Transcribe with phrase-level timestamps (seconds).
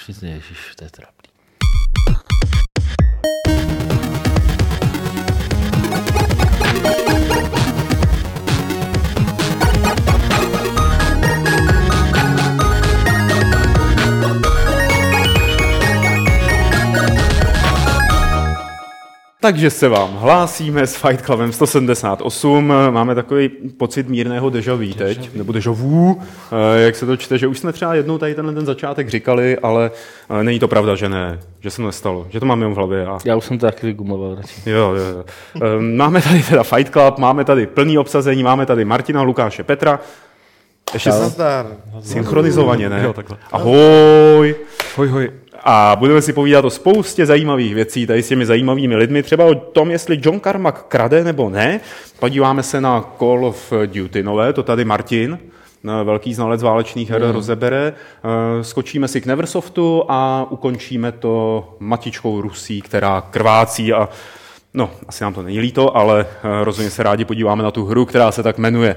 [0.00, 1.29] Už nic neježiš, to je trapný.
[19.50, 22.72] Takže se vám hlásíme s Fight Clubem 178.
[22.90, 27.38] Máme takový pocit mírného deja vu teď, nebo deja vu, eh, jak se to čte,
[27.38, 29.90] že už jsme třeba jednou tady tenhle ten začátek říkali, ale
[30.42, 33.06] není to pravda, že ne, že se to nestalo, že to máme jen v hlavě.
[33.06, 33.18] A...
[33.24, 34.36] Já už jsem to taky vygumoval.
[34.66, 35.24] Jo, jo, jo.
[35.56, 40.00] Eh, máme tady teda Fight Club, máme tady plný obsazení, máme tady Martina, Lukáše, Petra.
[40.94, 41.66] Ještě Nazdar.
[42.00, 43.02] synchronizovaně, ne?
[43.04, 43.36] Jo, takhle.
[43.52, 44.54] Ahoj.
[44.96, 45.30] Hoj, hoj.
[45.64, 49.54] A budeme si povídat o spoustě zajímavých věcí tady s těmi zajímavými lidmi, třeba o
[49.54, 51.80] tom, jestli John Carmack krade nebo ne.
[52.18, 55.38] Podíváme se na Call of Duty nové, to tady Martin,
[55.84, 57.92] eh, velký znalec válečných her, rozebere.
[58.60, 64.08] Eh, Skočíme si k Neversoftu a ukončíme to matičkou Rusí, která krvácí a
[64.74, 66.26] No, asi nám to není líto, ale
[66.60, 68.96] eh, rozhodně se rádi podíváme na tu hru, která se tak jmenuje.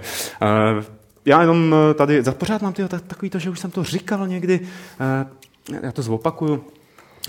[1.25, 4.27] Já jenom tady, za pořád mám tyho, tak- takový to, že už jsem to říkal
[4.27, 4.59] někdy,
[5.83, 6.65] já to zopakuju,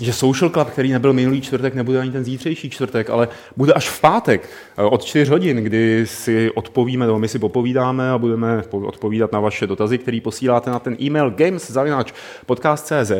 [0.01, 3.89] že Social Club, který nebyl minulý čtvrtek, nebude ani ten zítřejší čtvrtek, ale bude až
[3.89, 8.63] v pátek eh, od 4 hodin, kdy si odpovíme, nebo my si popovídáme a budeme
[8.69, 13.11] po- odpovídat na vaše dotazy, který posíláte na ten e-mail games.podcast.cz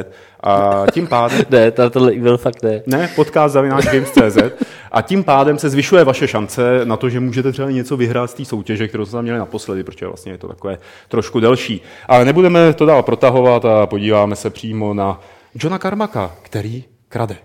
[0.44, 1.42] a tím pádem...
[1.50, 2.82] Ne, tohle e-mail fakt ne.
[2.86, 4.38] Ne, podcast zavináč games.cz
[4.92, 8.34] a tím pádem se zvyšuje vaše šance na to, že můžete třeba něco vyhrát z
[8.34, 11.82] té soutěže, kterou jsme tam měli naposledy, protože vlastně je to takové trošku delší.
[12.08, 15.22] Ale nebudeme to dál protahovat a podíváme se přímo na
[15.56, 17.38] Johna Carmacka, který krade.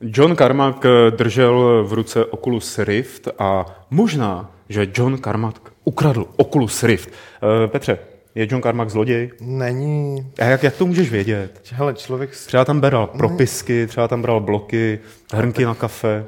[0.00, 0.78] John Carmack
[1.16, 7.08] držel v ruce Oculus Rift a možná, že John Carmack ukradl Oculus Rift.
[7.08, 7.98] Eh, Petře,
[8.34, 9.30] je John Carmack zloděj?
[9.40, 10.32] Není.
[10.38, 11.60] A jak, jak to můžeš vědět?
[11.72, 14.98] Hele, člověk, Třeba tam bral propisky, třeba tam bral bloky,
[15.32, 16.24] hrnky na kafe.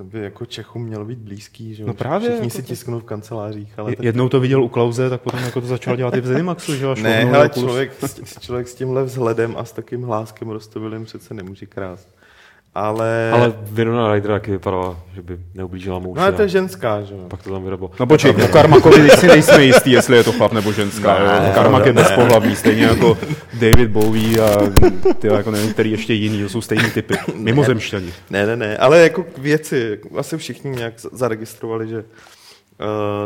[0.00, 1.84] To by jako Čechům mělo být blízký, že?
[1.84, 4.04] No právě, Všichni jako si to- tisknou v kancelářích, ale tak...
[4.04, 6.86] Jednou to viděl u Klauze, tak potom jako to začal dělat i v Zenimaxu, že
[7.02, 7.66] Ne, Oculus.
[7.66, 12.08] člověk, s- člověk s tímhle vzhledem a s takým hláskem roztovilým přece nemůže krást.
[12.74, 13.30] Ale...
[13.32, 17.14] Ale Winona Ryder taky vypadala, že by neublížila mu No ale to je ženská, že
[17.14, 17.26] jo?
[17.28, 17.90] Pak to tam vyrobilo.
[18.00, 21.18] No počkej, u Karmakovi teď si nejsme jistý, jestli je to chlap nebo ženská.
[21.18, 21.52] Ne, jo.
[21.54, 22.02] Karmak je ne.
[22.02, 23.18] bezpohlavní, stejně jako
[23.54, 24.70] David Bowie a
[25.18, 27.14] ty jako nevím, který ještě jiný, to jsou stejný typy.
[27.34, 28.12] Mimozemšťani.
[28.30, 32.04] Ne, ne, ne, ale jako věci, asi všichni nějak zaregistrovali, že uh,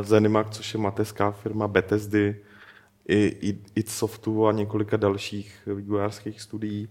[0.03, 2.37] Zenimax, což je mateřská firma Bethesdy,
[3.09, 6.89] i, i, i Softu a několika dalších vývojářských studií,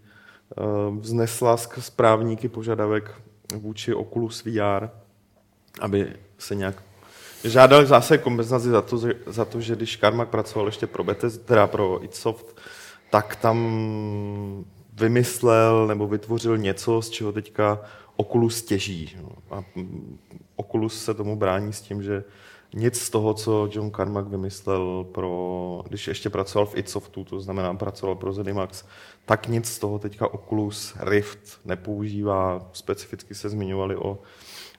[1.00, 3.12] vznesla skrz právníky požadavek
[3.56, 4.88] vůči Oculus VR,
[5.82, 6.84] aby se nějak
[7.44, 11.68] žádali zase kompenzaci za to, za to, že když Carmack pracoval ještě pro Bethesda, teda
[11.68, 12.58] pro Itsoft,
[13.10, 13.58] tak tam
[14.94, 17.80] vymyslel nebo vytvořil něco, z čeho teďka
[18.16, 19.16] Oculus těží.
[19.20, 19.30] jo.
[19.52, 20.20] A mm,
[20.56, 22.24] Oculus se tomu brání s tím, že
[22.74, 27.74] nic z toho, co John Carmack vymyslel pro, když ještě pracoval v Itsoftu, to znamená
[27.74, 28.86] pracoval pro ZeniMax,
[29.26, 32.70] tak nic z toho teďka Oculus Rift nepoužívá.
[32.74, 34.20] Specificky se zmiňovali o,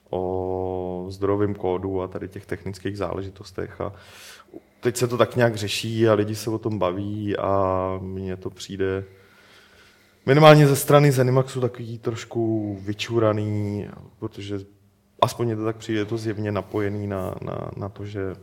[0.09, 3.81] o zdrojovém kódu a tady těch technických záležitostech.
[3.81, 3.93] A
[4.79, 8.49] teď se to tak nějak řeší a lidi se o tom baví a mně to
[8.49, 9.03] přijde
[10.25, 13.87] minimálně ze strany Zenimaxu takový trošku vyčuraný,
[14.19, 14.59] protože
[15.21, 18.35] aspoň je to tak přijde, je to zjevně napojený na, na, na to, že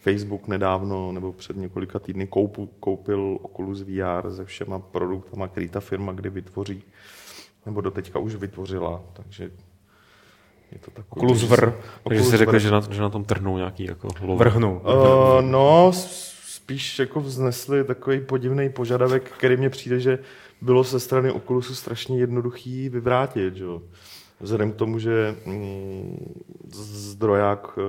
[0.00, 5.80] Facebook nedávno nebo před několika týdny koupu, koupil Oculus VR se všema produktama, který ta
[5.80, 6.82] firma kdy vytvoří,
[7.66, 9.50] nebo do teďka už vytvořila, takže
[10.72, 11.26] je to takový...
[11.26, 11.70] Oculus Vr.
[11.70, 12.62] Takže Oculus si řekli, Vr.
[12.62, 14.38] že na, že na tom trhnou nějaký jako lov.
[14.38, 14.80] Vrhnu.
[14.80, 15.92] Uh, no,
[16.46, 20.18] spíš jako vznesli takový podivný požadavek, který mně přijde, že
[20.60, 23.56] bylo ze strany Oculusu strašně jednoduchý vyvrátit.
[23.56, 23.64] Že?
[23.64, 23.82] jo.
[24.40, 27.84] Vzhledem k tomu, že mm, zdroják uh,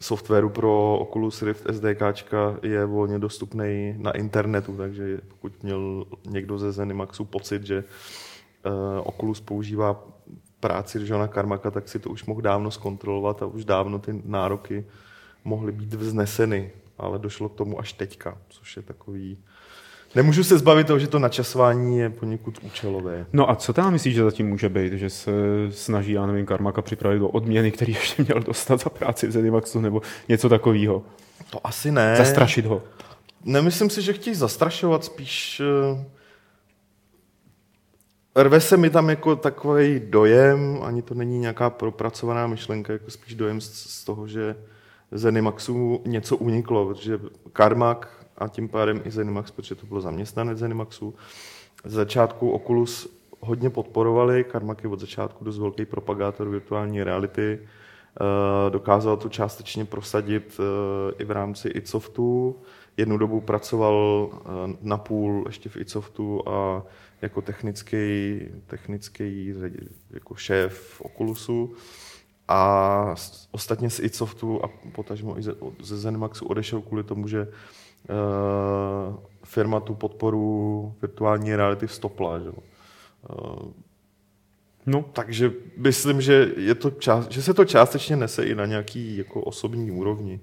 [0.00, 6.72] softwaru pro Oculus Rift SDKčka je volně dostupný na internetu, takže pokud měl někdo ze
[6.72, 8.72] Zenimaxu pocit, že uh,
[9.04, 10.04] Oculus používá
[10.60, 14.84] práci Johna Karmaka, tak si to už mohl dávno zkontrolovat a už dávno ty nároky
[15.44, 19.38] mohly být vzneseny, ale došlo k tomu až teďka, což je takový...
[20.14, 23.26] Nemůžu se zbavit toho, že to načasování je poněkud účelové.
[23.32, 24.92] No a co tam myslíš, že zatím může být?
[24.92, 25.32] Že se
[25.70, 29.80] snaží, já nevím, Karmaka připravit do odměny, který ještě měl dostat za práci v Zenimaxu
[29.80, 31.02] nebo něco takového?
[31.50, 32.14] To asi ne.
[32.16, 32.82] Zastrašit ho.
[33.44, 36.04] Nemyslím si, že chtějí zastrašovat, spíš eh,
[38.42, 43.34] rve se mi tam jako takový dojem, ani to není nějaká propracovaná myšlenka, jako spíš
[43.34, 44.56] dojem z, z toho, že
[45.12, 47.20] Zenimaxu něco uniklo, protože
[47.52, 51.14] Karmak a tím pádem i Zenimax, protože to bylo zaměstnanec Zenimaxu,
[51.84, 57.58] z začátku Oculus hodně podporovali, Carmack je od začátku dost velký propagátor virtuální reality,
[58.20, 62.56] Eh, dokázal to částečně prosadit eh, i v rámci iSoftu.
[62.96, 66.82] Jednu dobu pracoval eh, na půl ještě v iSoftu a
[67.22, 69.54] jako technický, technický
[70.10, 71.74] jako šéf Oculusu.
[72.48, 73.14] A
[73.50, 79.80] ostatně z iSoftu a potažmo i ze, ze Zenimaxu odešel kvůli tomu, že uh, firma
[79.80, 82.38] tu podporu virtuální reality vstopla.
[82.38, 82.50] Že?
[82.50, 83.72] Uh,
[84.88, 89.16] No, takže myslím, že, je to část, že se to částečně nese i na nějaký
[89.16, 90.40] jako osobní úrovni.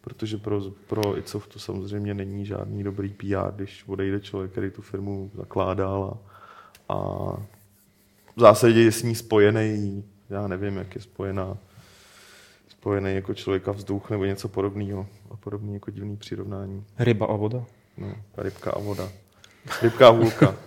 [0.00, 4.82] Protože pro, pro ICOF to samozřejmě není žádný dobrý PR, když odejde člověk, který tu
[4.82, 6.18] firmu zakládal
[6.88, 6.96] a, a
[8.36, 11.56] v zásadě je s ní spojený, já nevím, jak je spojená,
[12.68, 15.06] spojený jako člověka vzduch nebo něco podobného.
[15.30, 16.84] A podobný jako divný přirovnání.
[16.98, 17.64] ryba a voda.
[17.98, 19.08] No, rybka a voda.
[19.82, 20.54] Rybka a hůlka.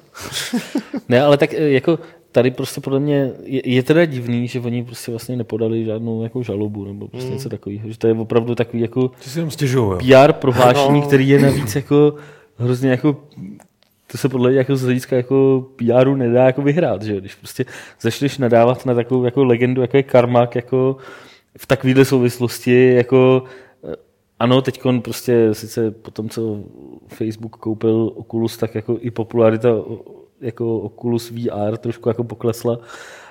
[1.10, 2.00] Ne, ale tak eh, jako
[2.31, 6.44] tady prostě podle mě je, je teda divný, že oni prostě vlastně nepodali žádnou jako
[6.44, 7.33] žalobu nebo prostě Mm.
[7.33, 7.89] něco takového.
[7.89, 10.24] Že to je opravdu takový jako Ty si jenom stěžují, jo.
[10.25, 11.07] PR prohlášení, No.
[11.07, 12.16] který je navíc jako
[12.57, 13.24] hrozně jako
[14.13, 17.65] to se podle mě jako z hlediska jako PRu nedá jako vyhrát, že když prostě
[18.01, 20.98] začneš nadávat na takovou jako legendu, jako je Karmak, jako
[21.57, 23.44] v takovéhle souvislosti, jako
[23.83, 23.95] eh,
[24.39, 26.60] ano, teď prostě sice po tom, co
[27.07, 29.69] Facebook koupil Oculus, tak jako i popularita
[30.42, 32.80] jako Oculus VR trošku jako poklesla,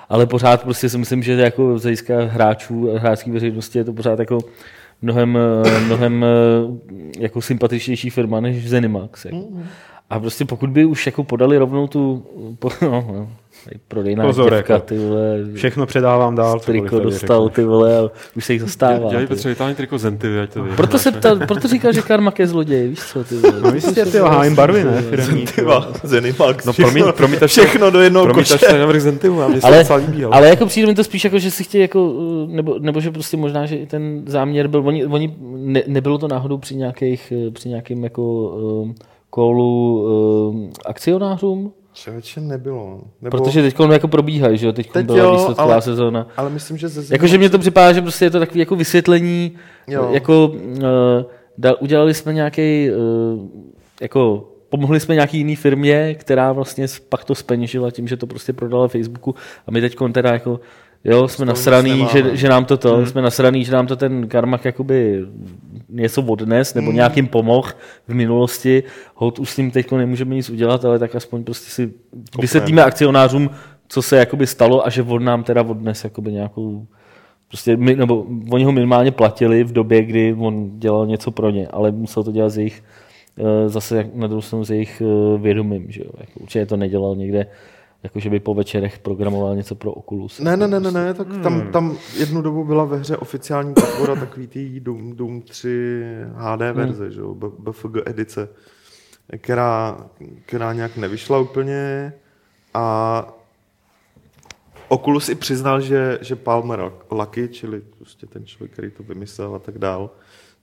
[0.09, 3.93] ale pořád prostě si myslím, že jako z hlediska hráčů a hráčské veřejnosti je to
[3.93, 4.39] pořád jako
[5.01, 9.25] mnohem, eh, mnohem eh, jako sympatičnější firma než Zenimax.
[9.25, 9.47] Jako.
[10.09, 12.25] A prostě pokud by už jako podali rovnou tu
[12.59, 13.29] po, no, no,
[13.87, 16.59] prodejná Pozor, děvka, jako ty vole, Všechno předávám dál.
[16.59, 17.55] triko dostal, řekneš.
[17.55, 19.09] ty vole, a už se jich zastává.
[19.09, 19.27] Dělají.
[19.27, 20.75] Petře vitální triko Zenty, ať to ví.
[20.75, 23.61] Proto, se ptal, proto říkal, že Karmak je zloděj, víš co, ty vole.
[23.61, 25.01] No jistě, ty hájím barvy, ne?
[25.01, 25.45] Firmní.
[25.45, 26.65] Tyva, Zenimax.
[26.65, 28.65] No promiň, promiň, všechno do jednoho Promítaš koše.
[28.65, 30.35] ten návrh Zenty, a se ale, docela líbí, ale...
[30.35, 33.11] ale jako přijde mi to spíš jako, že si chtějí jako, uh, nebo, nebo že
[33.11, 37.33] prostě možná, že i ten záměr byl, oni, oni ne, nebylo to náhodou při nějakých,
[37.47, 38.95] eh, při nějakým jako um,
[39.33, 40.03] kolu
[40.49, 41.73] um, akcionářům?
[41.93, 43.01] Člověče nebylo.
[43.21, 46.27] Nebo, Protože teď jako probíhají, že jo, teď Teď byla jo, výsledková ale- sezóna.
[46.37, 49.51] Ale myslím, že ze Jakože mně to připadá, že prostě je to takové jako vysvětlení,
[49.87, 50.09] Jo.
[50.11, 50.83] jako uh,
[51.57, 53.45] da, udělali jsme nějaký, uh,
[54.01, 58.53] jako pomohli jsme nějaký jiný firmě, která vlastně pak to speněžila tím, že to prostě
[58.53, 59.35] prodala Facebooku
[59.67, 60.59] a my teď teda jako
[61.05, 63.05] Jo, jsme nasraný, že, že, nám to to, hmm.
[63.05, 65.25] jsme nasraný, že nám to ten Karmak jakoby
[65.89, 66.95] něco odnes, nebo hmm.
[66.95, 67.69] nějakým pomohl
[68.07, 68.83] v minulosti.
[69.15, 71.93] Hod už s ním teď nemůžeme nic udělat, ale tak aspoň prostě si
[72.41, 73.49] vysvětlíme akcionářům,
[73.87, 76.87] co se jakoby stalo a že on nám teda odnes jakoby nějakou
[77.53, 81.67] Prostě my, nebo oni ho minimálně platili v době, kdy on dělal něco pro ně,
[81.67, 82.83] ale musel to dělat z jejich,
[83.37, 86.09] eh, zase na druhou stranu z jejich eh, vědomím, že jo.
[86.19, 87.45] Jako, určitě to nedělal někde,
[88.03, 90.39] jako že by po večerech programoval něco pro Oculus.
[90.39, 94.15] Ne, ne, ne, ne, ne, tak tam, tam jednu dobu byla ve hře oficiální podpora
[94.15, 96.03] takový tý Doom, Doom 3
[96.35, 98.49] HD verze, že jo, BFG edice,
[99.37, 99.97] která,
[100.45, 102.13] která nějak nevyšla úplně
[102.73, 103.27] a
[104.87, 109.59] Oculus i přiznal, že, že Palmer Lucky, čili prostě ten člověk, který to vymyslel a
[109.59, 110.09] tak dál,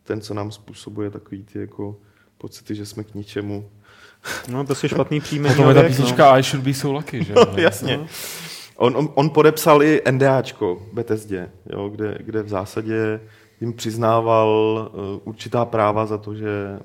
[0.05, 1.97] ten, co nám způsobuje takový ty jako
[2.39, 3.71] pocity, že jsme k ničemu.
[4.49, 5.55] No, to je špatný příjmení.
[5.55, 5.97] Potom je ta věk, no.
[5.97, 7.35] písnička I should be so lucky, že?
[7.37, 8.01] No, jasně.
[8.77, 13.21] On, on, on podepsal i NDAčko Bethesdě, jo, kde, kde v zásadě
[13.61, 16.79] jim přiznával uh, určitá práva za to, že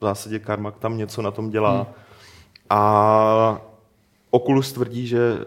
[0.00, 1.76] v zásadě Carmack tam něco na tom dělá.
[1.76, 1.86] Hmm.
[2.70, 3.60] A
[4.30, 5.38] Oculus tvrdí, že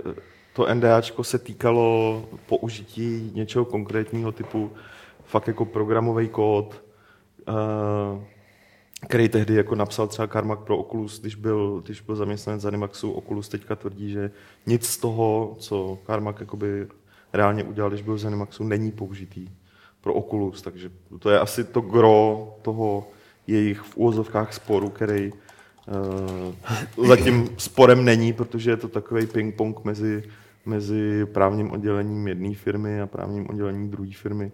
[0.53, 4.71] to NDAčko se týkalo použití něčeho konkrétního typu
[5.24, 6.83] fakt jako programový kód,
[7.48, 8.24] uh,
[9.05, 13.12] který tehdy jako napsal třeba Carmack pro Oculus, když byl, když byl zaměstnanec Zanimaxu.
[13.12, 14.31] Oculus teďka tvrdí, že
[14.65, 16.88] nic z toho, co Carmack jakoby
[17.33, 19.50] reálně udělal, když byl v Zanimaxu, není použitý
[20.01, 20.62] pro Oculus.
[20.62, 23.07] Takže to je asi to gro toho
[23.47, 25.31] jejich v úvozovkách sporu, který
[26.97, 30.24] uh, zatím sporem není, protože je to takový ping-pong mezi,
[30.65, 34.51] mezi právním oddělením jedné firmy a právním oddělením druhé firmy.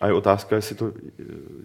[0.00, 0.92] A je otázka, jestli to,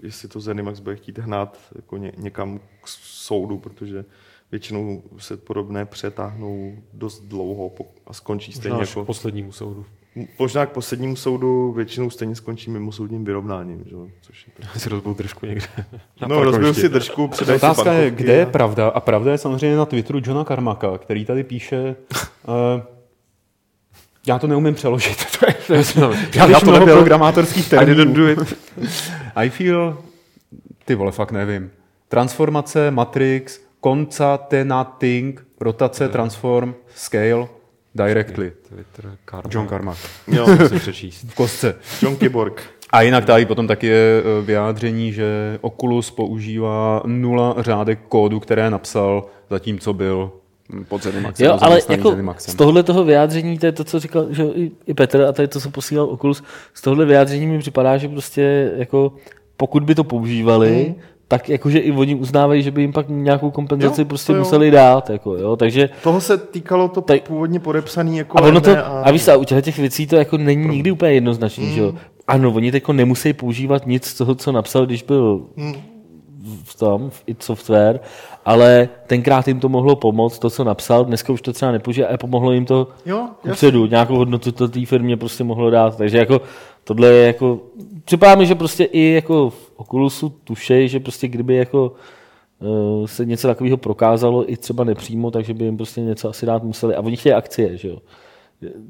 [0.03, 4.05] jestli to Zenimax bude chtít hnát jako ně, někam k soudu, protože
[4.51, 7.71] většinou se podobné přetáhnou dost dlouho
[8.07, 9.05] a skončí stejně Možná k jako...
[9.05, 9.85] poslednímu soudu.
[10.39, 13.95] Možná k poslednímu soudu většinou stejně skončí mimo soudním vyrovnáním, že?
[13.95, 14.79] jo, což je to...
[14.79, 15.67] Si rozbil držku někde.
[16.27, 18.87] No, rozbil si držku, předaj si Otázka je, kde je pravda.
[18.87, 21.95] A pravda je samozřejmě na Twitteru Johna Carmaka, který tady píše...
[22.47, 22.83] Uh,
[24.27, 25.17] já to neumím přeložit.
[25.39, 25.83] to je, to je,
[26.35, 26.95] já, já to nebyl.
[26.95, 28.35] programátorských I didn't termínů.
[28.35, 28.57] do it.
[29.35, 29.97] I feel...
[30.85, 31.71] Ty vole, fakt nevím.
[32.09, 37.47] Transformace, Matrix, concatenating, Rotace, transform, scale,
[37.95, 38.51] directly.
[38.69, 39.49] Twitter, Karma.
[39.53, 39.99] John Carmack.
[40.27, 41.23] Jo, Musím přečíst.
[41.23, 41.75] V kostce.
[42.01, 42.61] John Kyborg.
[42.89, 48.69] A jinak tady potom taky je eh, vyjádření, že Oculus používá nula řádek kódu, které
[48.69, 50.31] napsal, zatímco byl
[50.87, 51.45] pod Zenimaxem.
[51.45, 52.51] Jo, ale jako Zenimaxem.
[52.53, 55.47] z tohohle toho vyjádření, to je to, co říkal že i, i Petr a tady
[55.47, 56.43] to, co posílal Oculus,
[56.73, 59.13] z tohohle vyjádření mi připadá, že prostě jako
[59.57, 60.95] pokud by to používali, Mhm.
[61.27, 64.39] tak jakože i oni uznávají, že by jim pak nějakou kompenzaci Jo, prostě jo.
[64.39, 65.09] museli dát.
[65.09, 68.83] Jako, jo, takže Toho se týkalo to Tak- původně podepsaný jako a ono to, ne
[68.83, 71.93] a víš, a u těch věcí to jako není nikdy úplně jednoznačný, že jo.
[72.27, 75.45] Ano, oni teď nemusí používat nic z toho, co napsal, když byl
[76.63, 77.99] v tom, v id Software,
[78.45, 82.17] ale tenkrát jim to mohlo pomoct, to, co napsal, dneska už to třeba nepoužije a
[82.17, 86.41] pomohlo jim to Jo, kupředu, nějakou hodnotu to té firmě prostě mohlo dát, takže jako
[86.83, 87.59] tohle je jako,
[88.05, 91.93] připadá mi, že prostě i jako v Oculusu tušej, že prostě kdyby jako
[92.61, 96.63] eh, se něco takového prokázalo i třeba nepřímo, takže by jim prostě něco asi dát
[96.63, 96.95] museli.
[96.95, 97.97] A oni chtějí akcie, že jo.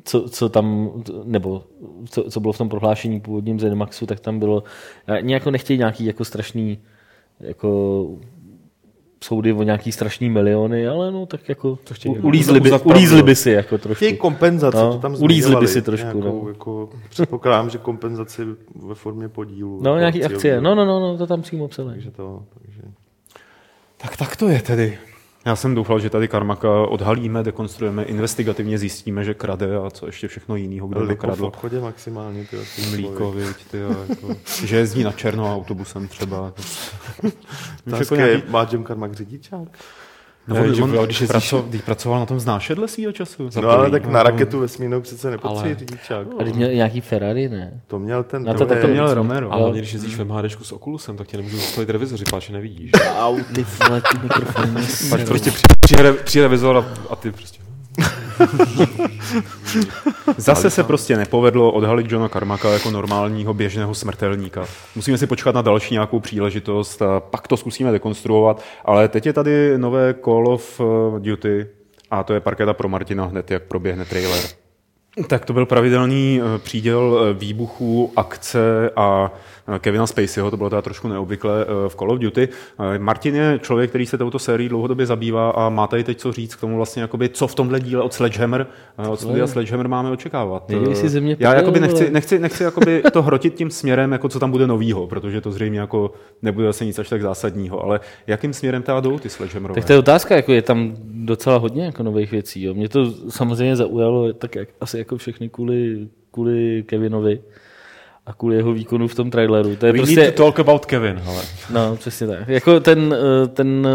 [0.03, 0.91] Co, co tam,
[1.23, 1.63] nebo
[2.09, 4.63] co, co bylo v tom prohlášení původním Zenimaxu, tak tam bylo,
[5.21, 6.77] nějak nechtějí nějaký jako strašný
[7.39, 8.07] jako
[9.23, 13.35] soudy o nějaký strašný miliony, ale no tak jako chtějí, jako ulízli, by, ulízli by
[13.35, 13.95] si jako trošku.
[13.95, 16.49] Chtějí kompenzaci, No, to tam ulízli by si trošku, Nějakou, no.
[16.49, 19.79] jako, předpokládám, že kompenzaci ve formě podílu.
[19.83, 20.61] No, jako nějaký akcie.
[20.61, 21.89] No, no, no, no, to tam přímo psali.
[21.89, 22.81] Takže to, takže...
[23.97, 24.97] Tak tak to je tedy.
[25.45, 30.27] Já jsem doufal, že tady Karmaka odhalíme, dekonstruujeme, investigativně zjistíme, že krade a co ještě
[30.27, 31.45] všechno jiného, kdo to Jako v kradl.
[31.45, 32.45] obchodě maximálně.
[32.45, 32.57] Ty,
[32.89, 33.77] Mlíko, viď, ty,
[34.09, 34.35] jako,
[34.65, 36.53] že jezdí na černo autobusem třeba.
[37.87, 39.67] Otázka jako nějaký, má John Carmack řidičák?
[40.47, 43.11] No, Ne, on, že on, když když, jezdíš- pracoval, když pracoval na tom znášedle svýho
[43.11, 43.49] času.
[43.61, 46.27] No ale tak na raketu vesmírnou přece nepotřebuje Ale- řidičák.
[46.39, 47.81] A teď měl nějaký Ferrari, ne?
[47.87, 48.43] To měl ten...
[48.43, 49.13] Na to taky To měl.
[49.13, 49.53] Romero.
[49.53, 52.91] Ale když jezdíš v MHDčku s Oculusem, tak tě nemůžu zastavit revizoři, páč nevidíš.
[53.19, 54.81] Au, ty vole, ty mikrofony.
[55.09, 57.63] Pak prostě při- přijede, přijede revizor a, a ty prostě...
[60.37, 64.65] Zase se prostě nepovedlo odhalit Johna Karmaka jako normálního běžného smrtelníka.
[64.95, 69.33] Musíme si počkat na další nějakou příležitost a pak to zkusíme dekonstruovat, ale teď je
[69.33, 70.83] tady nové Call of eh,
[71.19, 71.67] Duty
[72.11, 74.62] a to je parketa pro Martina hned, jak proběhne trailer.
[75.27, 79.31] Tak to byl pravidelný eh, příděl eh, výbuchů, akce a
[79.75, 82.49] eh, Kevina Spaceyho, to bylo teda trošku neobvyklé eh, v Call of Duty.
[82.97, 86.55] Martin je člověk, který se touto sérií dlouhodobě zabývá a má tady teď co říct
[86.55, 88.67] k tomu vlastně, jakoby, co v tomhle díle od Sledgehammer,
[88.97, 90.67] eh, od studia Sledgehammer máme očekávat.
[90.93, 94.29] Si Eh, ze mě Já jakoby nechci, nechci, nechci jakoby to hrotit tím směrem, jako
[94.29, 97.99] co tam bude novýho, protože to zřejmě jako nebude asi nic až tak zásadního, ale
[98.27, 99.81] jakým směrem teda jdou ty Sledgehammerové?
[99.81, 102.63] Tak to je otázka, jako je tam docela hodně jako nových věcí.
[102.63, 102.73] Jo.
[102.73, 107.41] Mě to samozřejmě zaujalo, tak jak, asi jako všechny kvůli, kvůli Kevinovi
[108.25, 109.75] a kvůli jeho výkonu v tom traileru.
[109.75, 111.43] To je We prostě, need to talk about Kevin, hele.
[111.69, 112.47] no, přesně tak.
[112.47, 113.87] Jako ten, eh, ten,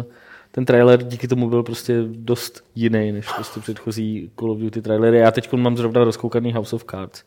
[0.00, 0.04] eh,
[0.50, 5.18] ten trailer díky tomu byl prostě dost jiný než prostě předchozí Call of Duty trailery.
[5.18, 7.24] Já teď mám zrovna rozkoukaný House of Cards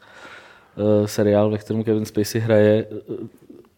[0.78, 2.88] eh, seriál, ve kterém Kevin Spacey hraje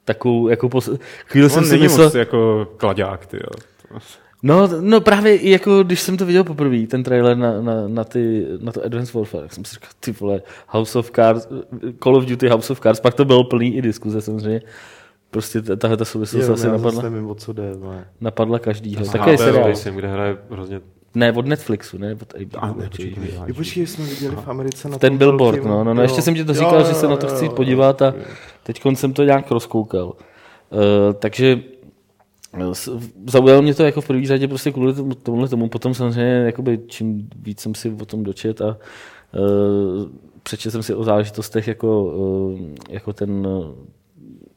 [0.06, 0.90] takovou, jako pos...
[1.26, 4.00] chvíli jsem On si není myslel, moc jako kladák, ty jo.
[4.44, 8.04] No, no právě i jako když jsem to viděl poprvé, ten trailer na, na, na,
[8.04, 11.48] ty, na to Advanced Warfare, tak jsem si říkal, ty vole, House of Cards,
[12.04, 14.62] Call of Duty House of Cards, pak to bylo plný i diskuze samozřejmě.
[15.32, 17.72] Prostě ta- tahle ta souvislost asi já napadla, zase nevím, o co jde.
[17.90, 18.08] ne.
[18.22, 19.06] napadla každýho.
[19.06, 19.72] Také seriál.
[19.96, 20.82] Kde hraje hrozně...
[21.16, 22.64] Ne, od Netflixu, ne, od HBO.
[22.64, 26.36] A, ne, počkej, jsme viděli v Americe na Ten billboard, no, no, no, ještě jsem
[26.36, 28.14] ti to říkal, jo, že se na to jo, chci jo, podívat a
[28.64, 30.06] teď jsem to nějak rozkoukal.
[30.06, 31.60] Uh, takže
[33.28, 36.80] zaujalo mě to jako v první řadě prostě kvůli tomu, tomuhle tomu, potom samozřejmě jakoby
[36.88, 40.06] čím víc jsem si o tom dočet a uh,
[40.44, 43.74] přečetl jsem si o záležitostech jako, uh, jako ten eh,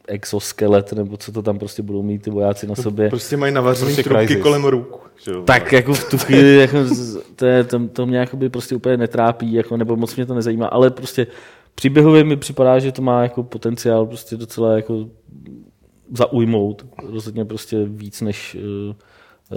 [0.08, 3.08] exoskelet, nebo co to tam prostě budou mít ty vojáci na sobě.
[3.08, 4.42] Prostě mají navařený Prostě trubky Crysis.
[4.42, 5.10] kolem ruk.
[5.24, 5.42] že jo.
[5.42, 6.78] Tak jako v tu chvíli, jako,
[7.36, 10.66] to, je, to, to mě jakoby prostě úplně netrápí, jako, nebo moc mě to nezajímá,
[10.66, 11.26] ale prostě
[11.74, 15.06] příběhově mi připadá, že to má jako potenciál prostě docela jako
[16.12, 16.86] zaujmout.
[17.02, 18.94] Rozhodně prostě víc než, uh,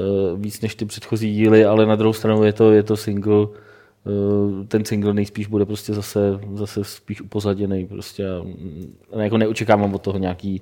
[0.02, 3.42] uh, víc než ty předchozí díly, ale na druhou stranu je to, je to single,
[3.46, 9.96] uh, ten single nejspíš bude prostě zase, zase spíš upozaděný prostě a, mm, jako neočekávám
[9.96, 10.62] od toho nějaký,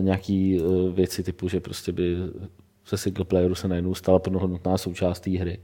[0.00, 0.60] nějaký
[0.94, 2.16] věci typu, že prostě by
[2.88, 5.58] ze single playeru se najednou stala plnohodnotná součást té hry.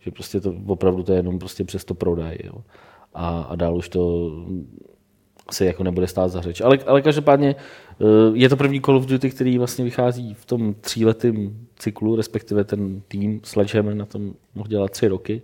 [0.00, 2.38] Že prostě to opravdu to je jenom prostě přes to prodaj.
[2.44, 2.64] Jo.
[3.14, 4.32] A, a dál už to
[5.50, 6.60] se jako nebude stát za řeč.
[6.60, 7.54] Ale, ale každopádně
[8.00, 12.64] eh, je to první Call of Duty, který vlastně vychází v tom tříletém cyklu, respektive
[12.64, 15.42] ten tým Sledgehammer na tom mohl dělat tři roky.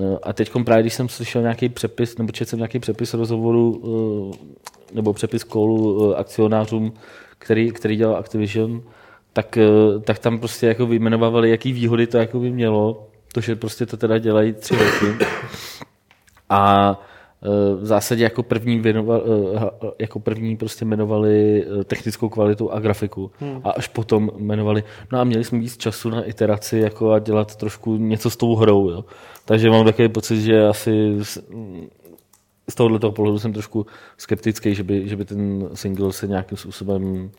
[0.00, 3.82] Eh, A teď právě, když jsem slyšel nějaký přepis, nebo četl jsem nějaký přepis rozhovoru,
[3.84, 6.92] eh, nebo přepis eh, akcionářům,
[7.38, 8.82] který, který dělal Activision,
[9.32, 9.58] tak,
[10.04, 13.96] tak tam prostě jako vyjmenovávali, jaký výhody to jako by mělo to, že prostě to
[13.96, 15.24] teda dělají tři roky.
[16.50, 16.92] A
[17.80, 23.30] v zásadě jako první, věnoval, eh, jako první prostě jmenovali eh, technickou kvalitu a grafiku
[23.40, 23.60] hmm.
[23.64, 27.56] a až potom jmenovali, no a měli jsme víc času na iteraci jako a dělat
[27.56, 29.04] trošku něco s tou hrou, jo.
[29.44, 31.38] Takže mám takový pocit, že asi z,
[32.70, 37.30] z tohoto pohledu jsem trošku skeptický, že by, že by ten single se nějakým způsobem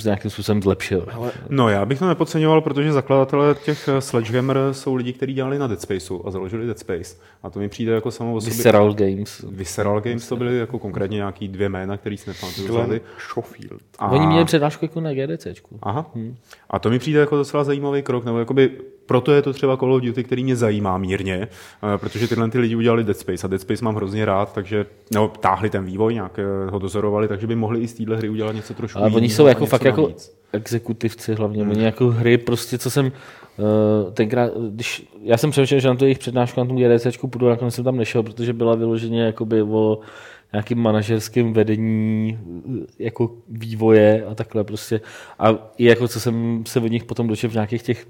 [0.00, 1.06] s nějakým způsobem zlepšil.
[1.12, 5.58] Ale No já bych to nepodceňoval, protože zakladatelé těch eh, Sledgehammer jsou lidi, kteří dělali
[5.58, 7.16] na Dead Spaceu a založili Dead Space.
[7.42, 8.56] A to mi přijde jako samo o sobě...
[8.56, 9.44] Visceral Games.
[9.50, 12.68] Visceral Games to byly jako konkrétně nějaký dvě jména, který si nepamatuju.
[12.68, 13.00] Glenn.
[13.18, 13.82] Schofield.
[13.98, 14.10] A...
[14.10, 15.78] Oni měli přednášku jako na GDCčku.
[15.82, 16.10] Aha.
[16.74, 18.70] A to mi přijde jako docela zajímavý krok, nebo jakoby
[19.06, 21.48] proto je to třeba Call of Duty, který mě zajímá mírně,
[21.94, 24.86] eh, protože tyhle ty lidi udělali Dead Space a Dead Space mám hrozně rád, takže
[25.12, 28.28] nebo táhli ten vývoj, nějak eh, ho dozorovali, takže by mohli i z téhle hry
[28.28, 30.12] udělat něco trošku Ale oni jsou jako fakt jako
[30.52, 31.62] exekutivci hlavně.
[31.62, 31.70] Hmm.
[31.70, 36.04] Oni jako hry prostě, co jsem uh, tenkrát, když, já jsem přemýšlel, že na to
[36.04, 39.98] jejich přednášku na tom GDCčku půjdu, nakonec jsem tam nešel, protože byla vyloženě jakoby o
[40.54, 42.38] nějakým manažerském vedení
[42.98, 45.00] jako vývoje a takhle prostě.
[45.38, 48.06] A i jako co jsem se od nich potom dočetl v nějakých těch,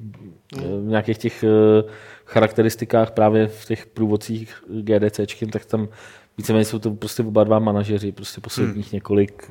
[0.56, 1.90] v nějakých těch eh,
[2.24, 5.88] charakteristikách právě v těch průvodcích GDCčkem, tak tam
[6.38, 9.50] víceméně jsou to prostě oba dva manažeři, prostě posledních několik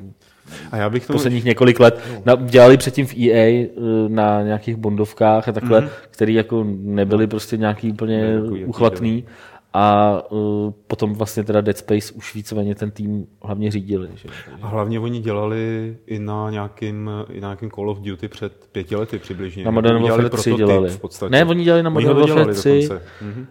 [0.70, 1.12] A já bych to...
[1.12, 2.00] posledních několik let.
[2.24, 3.68] Na, dělali předtím v EA eh,
[4.08, 5.88] na nějakých bondovkách a takhle, mm-hmm.
[6.10, 9.24] který jako nebyly prostě nějaký úplně uchvatný.
[9.76, 14.08] A uh, potom vlastně teda Dead Space už víceméně ten tým hlavně řídili.
[14.14, 14.28] Že?
[14.62, 18.96] A hlavně oni dělali i na nějakým, i na nějakým Call of Duty před pěti
[18.96, 19.64] lety přibližně.
[19.64, 20.90] Na Modern Warfare 3 prototyp dělali.
[20.90, 21.30] V podstatě.
[21.32, 23.02] Ne, oni dělali na Oni Modern Warfare 3, dokonce.
[23.22, 23.46] Mhm.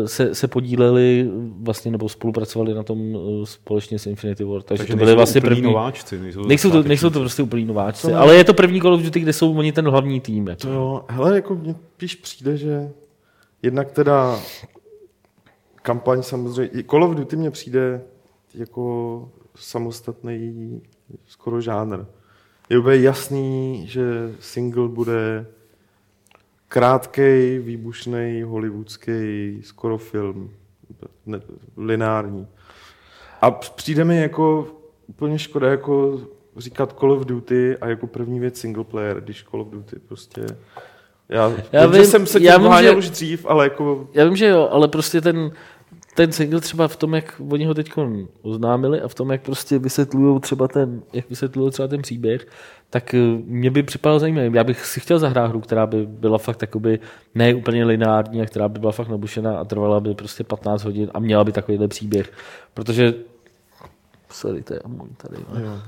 [0.00, 1.30] uh, se, se podíleli
[1.62, 4.62] vlastně nebo spolupracovali na tom uh, společně s Infinity War.
[4.62, 5.62] Takže, Takže to byly nejsou vlastně úplní první.
[5.62, 6.18] nováčci.
[6.18, 9.20] Nejsou, Nejsou to, nejsou to prostě úplný nováčci, ale je to první Call of Duty,
[9.20, 10.48] kde jsou oni ten hlavní tým.
[10.48, 10.60] Jako.
[10.60, 12.90] To jo, hele, jako mně spíš přijde, že
[13.62, 14.38] jednak teda
[15.84, 18.02] kampaň samozřejmě, i Call of Duty mně přijde
[18.54, 20.82] jako samostatný
[21.26, 22.04] skoro žánr.
[22.70, 25.46] Je úplně jasný, že single bude
[26.68, 30.50] krátkej, výbušný, hollywoodský, skoro film,
[31.26, 31.40] ne,
[31.76, 32.46] lineární.
[33.40, 34.66] A přijde mi jako
[35.06, 36.20] úplně škoda jako
[36.56, 40.46] říkat Call of Duty a jako první věc single player, když Call of Duty prostě...
[41.28, 44.08] Já, Já vím, jsem se já vím, že- už dřív, ale jako...
[44.14, 45.50] Já vím, že jo, ale prostě ten,
[46.14, 47.92] ten single třeba v tom, jak oni ho teď
[48.42, 52.46] oznámili a v tom, jak prostě vysvětlují třeba ten, jak vysvětlují třeba ten příběh,
[52.90, 54.50] tak eh, mě by připadalo zajímavé.
[54.52, 56.98] Já bych si chtěl zahrát hru, která by byla fakt takoby
[57.34, 61.10] ne úplně lineární a která by byla fakt nabušená a trvala by prostě 15 hodin
[61.14, 62.32] a měla by takovýhle příběh.
[62.74, 63.14] Protože
[64.34, 65.36] Sorry, to je můj tady.
[65.64, 65.82] no.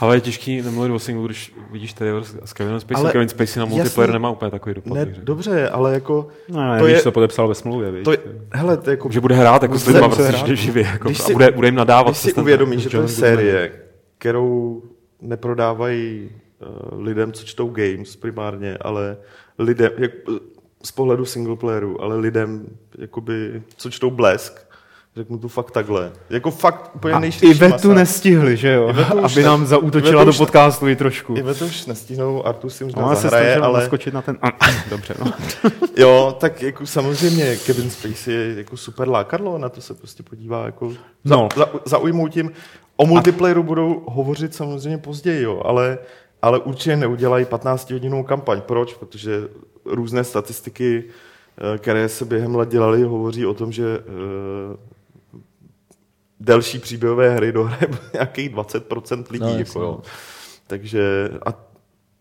[0.00, 2.10] Ale je těžký nemluvit o singlu, když vidíš tady
[2.44, 3.02] s Kevinem Spacey.
[3.02, 3.78] Ale Kevin Spacey na jasný.
[3.78, 4.94] multiplayer nemá úplně takový dopad.
[4.94, 6.28] Ne, dobře, ale jako...
[6.48, 8.04] No, to víš, je, to podepsal ve smlouvě, víš?
[8.04, 8.18] to je,
[8.52, 9.10] hele, to je jako...
[9.10, 11.50] Že bude hrát jako s lidma se prostě živě, živě jako, Když a si- bude,
[11.50, 12.10] bude jim nadávat.
[12.10, 13.72] Když si uvědomíš, že to je série,
[14.18, 14.82] kterou
[15.20, 16.30] neprodávají
[16.92, 19.16] uh, lidem, co čtou games primárně, ale
[19.58, 20.10] lidem, jak,
[20.82, 22.66] z pohledu singleplayeru, ale lidem,
[22.98, 24.71] jakoby, co čtou blesk,
[25.16, 26.12] řeknu to fakt takhle.
[26.30, 27.94] Jako fakt úplně A nejširší Ivetu masa.
[28.00, 28.88] nestihli, že jo?
[29.24, 31.36] Aby ne- nám zaútočila Ivetu do podcastu i trošku.
[31.36, 34.38] Ivetu už nestihnou, Artur si možná se zahraje, snažila ale naskočit na ten...
[34.42, 34.48] A,
[34.90, 35.32] dobře, no.
[35.96, 40.66] jo, tak jako samozřejmě Kevin Spacey je jako super lákadlo, na to se prostě podívá
[40.66, 40.90] jako
[41.24, 41.48] za, No.
[41.56, 42.50] za, zaujmou tím.
[42.96, 45.98] O multiplayeru budou hovořit samozřejmě později, jo, ale,
[46.42, 48.60] ale určitě neudělají 15-hodinovou kampaň.
[48.60, 48.94] Proč?
[48.94, 49.48] Protože
[49.84, 51.04] různé statistiky,
[51.74, 54.76] eh, které se během let dělaly, hovoří o tom, že eh,
[56.42, 59.44] delší příběhové hry dohraje nějakých 20% lidí.
[59.44, 59.84] No, No, jako, no.
[59.84, 60.02] jo.
[60.66, 61.54] Takže a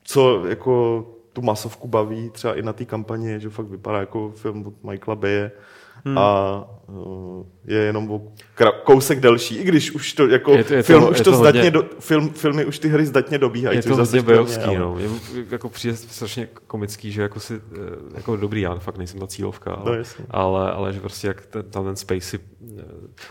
[0.03, 4.67] co jako tu masovku baví třeba i na té kampani, že fakt vypadá jako film
[4.67, 5.51] od Michaela Baye
[6.05, 6.17] hmm.
[6.17, 8.21] a uh, je jenom o
[8.83, 11.31] kousek delší, i když už to jako Je to- je to- film už je to,
[11.31, 13.77] to zdatně, hodně- do, film, filmy už ty hry zdatně dobíhají.
[13.77, 14.95] Je to zase hodně ale- no.
[14.99, 15.09] Je,
[15.51, 17.77] jako přijde strašně komický, že jako si, eh,
[18.15, 20.25] jako dobrý, já fakt nejsem ta cílovka, No, ale, jasně.
[20.29, 22.39] ale, ale, že prostě jak ten, tam ten Spacey,
[22.79, 22.83] eh,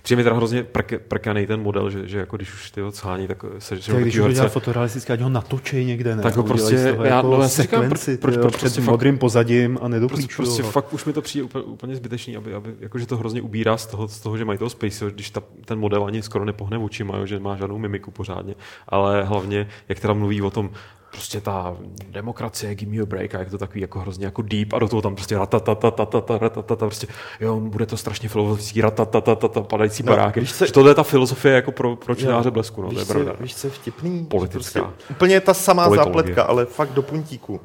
[0.03, 2.93] přijde mi teda hrozně prk, prkaný ten model, že, že jako když už ty ho
[2.93, 6.23] schání, tak se že Tak když ho dělá fotorealisticky, ať ho natočí někde, ne?
[6.23, 8.61] Tak ho prostě- z toho já- jako no, já si říkám, sekvenci, proč- proč před
[8.61, 10.71] prostě modrým pozadím a Prostě, nedoklíčují prostě ho.
[10.71, 13.77] fakt už mi to přijde úplně, úplně zbytečný, aby, aby jako, že to hrozně ubírá
[13.77, 16.79] z toho, z toho že mají toho Space, když ta, ten model ani skoro nepohne
[16.79, 18.55] očima, jo, že má žádnou mimiku pořádně,
[18.89, 20.71] ale hlavně, jak teda mluví o tom,
[21.11, 21.77] prostě ta
[22.11, 24.89] demokracie, give me a break, a jak to takový jako hrozně jako deep a do
[24.89, 27.07] toho tam prostě ratatatatata, ratatata, prostě
[27.41, 30.41] jo, bude to strašně filozofický ratatatatata, padající No, baráky.
[30.41, 33.07] víš co- tohle je ta filozofie jako pro, pro čtenáře blesku, no, to víš, je
[33.07, 33.33] co, pravda.
[33.41, 34.25] víš, co je vtipný?
[34.31, 34.81] Politická.
[34.83, 36.15] Prostě úplně ta samá Politologie.
[36.17, 37.61] zápletka, ale fakt do puntíku.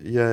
[0.00, 0.26] Je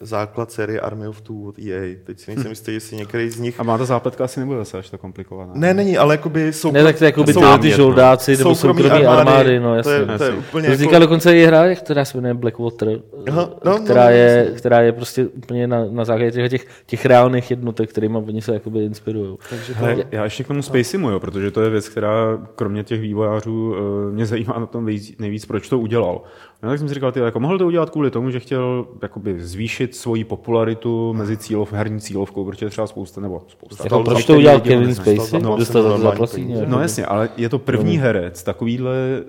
[0.00, 1.96] základ série Army of Two od EA.
[2.04, 3.60] Teď si nejsem jistý, jestli některý z nich...
[3.60, 5.52] A má ta zápletka asi nebude zase až tak komplikovaná.
[5.54, 6.72] Ne, není, ale jakoby jsou...
[6.72, 9.90] Ne, tak to jako by ty, jsou- ty žoldáci nebo soukromí soukromí armády, no to
[9.90, 10.18] je, jasně.
[10.18, 10.38] to je Jasně.
[10.48, 10.76] úplně To jako...
[10.76, 12.88] vznikla dokonce i hra, která se jmenuje Blackwater,
[13.28, 14.58] Aha, no, která, no, je, jasně.
[14.58, 18.54] která je prostě úplně na, na základě těch, těch, těch reálných jednotek, kterými oni se
[18.54, 19.36] jakoby inspirují.
[19.50, 22.38] Takže to, Hele, já ještě k tomu Space Simu, jo, protože to je věc, která
[22.54, 26.20] kromě těch vývojářů eh, mě zajímá na tom nejvíc, nejvíc proč to udělal.
[26.62, 29.40] No, tak jsem si říkal, ty, jako mohl to udělat kvůli tomu, že chtěl jakoby,
[29.44, 33.84] zvýšit svoji popularitu mezi cílov, herní cílovkou, protože třeba spousta, nebo spousta.
[33.84, 34.94] Jako, proč to udělal Kevin.
[34.94, 35.40] Spacey?
[35.42, 36.66] No, Dostal za peníze.
[36.66, 39.24] No jasně, ale je to první herec takovýhle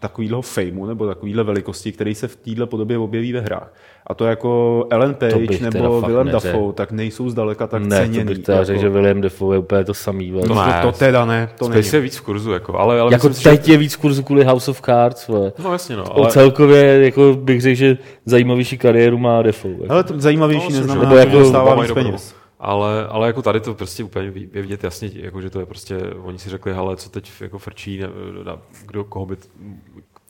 [0.00, 3.74] takovýhle fameu nebo takovýhle velikosti, který se v téhle podobě objeví ve hrách.
[4.06, 6.46] A to jako Ellen Page nebo Willem neřekl.
[6.52, 8.18] Dafoe, tak nejsou zdaleka tak Ne, ceněný.
[8.24, 10.30] to bych teda řekl, že William Defoe je úplně to samý.
[10.30, 10.46] vole.
[10.48, 10.78] to, ne.
[10.82, 11.82] to, to teda ne, to není.
[11.82, 14.44] Space je víc v kurzu, jako, ale, ale Jako myslím teď je víc kurzu kvůli
[14.44, 15.52] House of Cards, vole.
[15.58, 15.64] Že...
[15.64, 16.22] No jasně, no, Ale...
[16.24, 19.72] ale, celkově jako bych řekl, že zajímavější kariéru má Defoe.
[19.72, 19.92] Jako.
[19.92, 22.04] Ale to zajímavější No, neznamená, že jako- dostává víc dobrou.
[22.04, 22.34] peněz.
[22.60, 25.66] Ale, ale jako tady to prostě úplně ví- je vidět jasně, jako že to je
[25.66, 28.08] prostě, oni si řekli, hele, co teď jako frčí, ne,
[28.44, 29.36] na- kdo, koho by,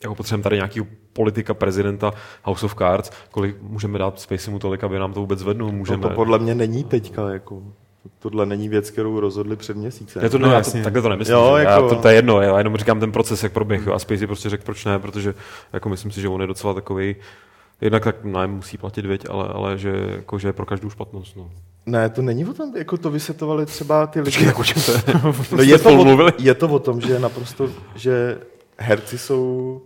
[0.03, 0.81] jako potřebujeme tady nějaký
[1.13, 2.13] politika prezidenta
[2.43, 6.01] House of Cards, kolik můžeme dát Spacey tolik, aby nám to vůbec zvednul, no můžeme.
[6.01, 7.63] to podle mě není teďka, jako...
[8.19, 10.23] Tohle není věc, kterou rozhodli před měsícem.
[10.23, 11.33] Já to, No, no, já to, takhle to nemyslím.
[11.35, 13.87] Jo, Jo, jako- já, to, to, je jedno, já jenom říkám ten proces, jak proběh.
[13.87, 15.33] A Spacey prostě řekl, proč ne, protože
[15.73, 17.15] jako myslím si, že on je docela takový,
[17.81, 21.37] jednak tak nájem musí platit, věď, ale, ale že, jako, že je pro každou špatnost.
[21.37, 21.51] No.
[21.85, 24.45] Ne, to není o tom, jako to vysvětovali třeba ty lidi.
[24.45, 25.03] jako, že to je,
[25.51, 28.41] No je, to o, je to o tom, že naprosto, že
[28.77, 29.81] herci jsou...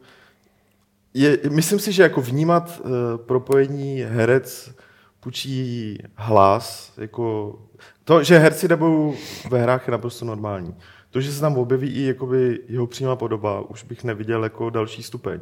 [1.13, 4.71] Je, myslím si, že jako vnímat uh, propojení herec
[5.19, 7.55] půjčí hlas, jako
[8.03, 9.15] to, že herci debou
[9.49, 10.75] ve hrách je naprosto normální.
[11.11, 15.03] To, že se tam objeví i jakoby jeho přímá podoba, už bych neviděl jako další
[15.03, 15.39] stupeň.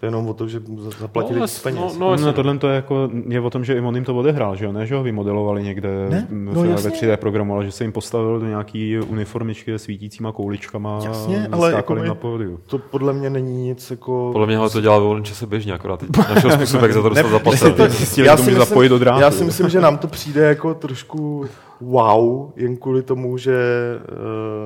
[0.00, 0.60] To je jenom o to, že
[1.00, 1.80] zaplatili No, víc peněz.
[1.80, 4.14] no, No, no, tohle to je, jako, je o tom, že i on jim to
[4.16, 4.72] odehrál, že jo?
[4.72, 6.90] Ne, že ho vymodelovali někde Ne, v, no ve jasně.
[6.90, 11.56] 3D programu, ale že se jim postavil do nějaký uniformičky se svítícíma kouličkama Jasně, a
[11.56, 12.60] ale jakoby- na pódiu.
[12.66, 14.30] To podle mě není nic jako...
[14.32, 17.02] podle mě ale to dělá ve volném čase běžně, akorát teď našel způsob, jak za
[17.02, 19.20] to dostat Zjistili, já si myslím- zapojit do drátu.
[19.20, 21.46] Já si myslím, že nám to přijde jako trošku
[21.80, 23.56] wow, jen kvůli tomu, že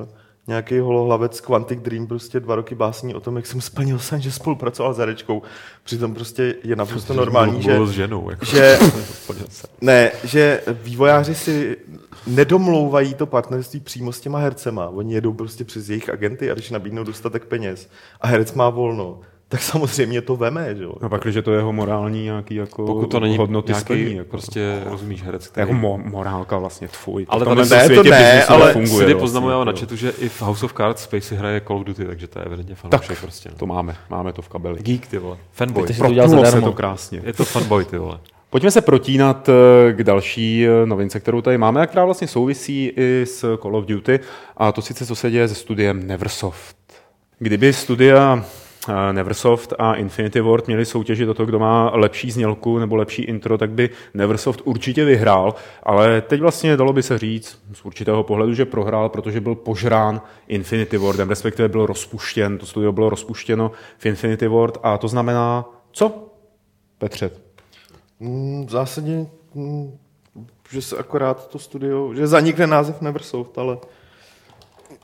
[0.01, 0.07] uh,
[0.49, 4.31] nějaký holohlavec Quantic Dream prostě dva roky básní o tom, jak jsem splnil sen, že
[4.31, 5.41] spolupracoval s herečkou.
[5.83, 8.29] Přitom prostě je naprosto normální, že, s ženou.
[8.29, 8.79] Jako, že-
[9.81, 11.77] ne, že vývojáři si
[12.27, 14.89] nedomlouvají to partnerství přímo s těma hercema.
[14.89, 17.89] Oni jedou prostě přes jejich agenty a když nabídnou dostatek peněz
[18.21, 20.93] a herec má volno, tak samozřejmě to veme, že jo.
[21.01, 24.15] No pak, že to jeho morální nějaký jako Pokud to není hodnoty nějaký, splní.
[24.15, 24.29] Jako.
[24.29, 25.69] prostě rozumíš herec, který...
[25.71, 27.25] jako mo- morálka vlastně tvůj.
[27.29, 30.29] Ale tady- Ne, to světě ne, ale nefunguje Sidy vlastně, poznamenal na chatu, že i
[30.29, 33.49] v House of Cards Spacey hraje Call of Duty, takže to je evidentně fanoušek prostě.
[33.49, 33.55] No.
[33.55, 34.79] To máme, máme to v kabeli.
[34.83, 35.37] Geek, ty vole.
[35.51, 35.87] Fanboy.
[35.87, 37.21] Takže to se to krásně.
[37.25, 38.19] Je to fanboy, ty vole.
[38.49, 42.91] Pojďme se protínat eh, k další eh, novince, kterou tady máme, a která vlastně souvisí
[42.97, 44.19] i s Call of Duty,
[44.57, 46.75] a to sice co se děje se studiem Neversoft.
[47.39, 48.45] Kdyby studia
[49.11, 53.57] Neversoft a Infinity Ward měli soutěžit o to, kdo má lepší znělku nebo lepší intro,
[53.57, 58.53] tak by Neversoft určitě vyhrál, ale teď vlastně dalo by se říct z určitého pohledu,
[58.53, 64.05] že prohrál, protože byl požrán Infinity Wardem, respektive byl rozpuštěn, to studio bylo rozpuštěno v
[64.05, 66.29] Infinity Ward a to znamená co?
[66.97, 67.31] Petře,
[68.19, 69.97] Mm, V zásadě, mm,
[70.71, 73.77] že se akorát to studio, že zanikne název Neversoft, ale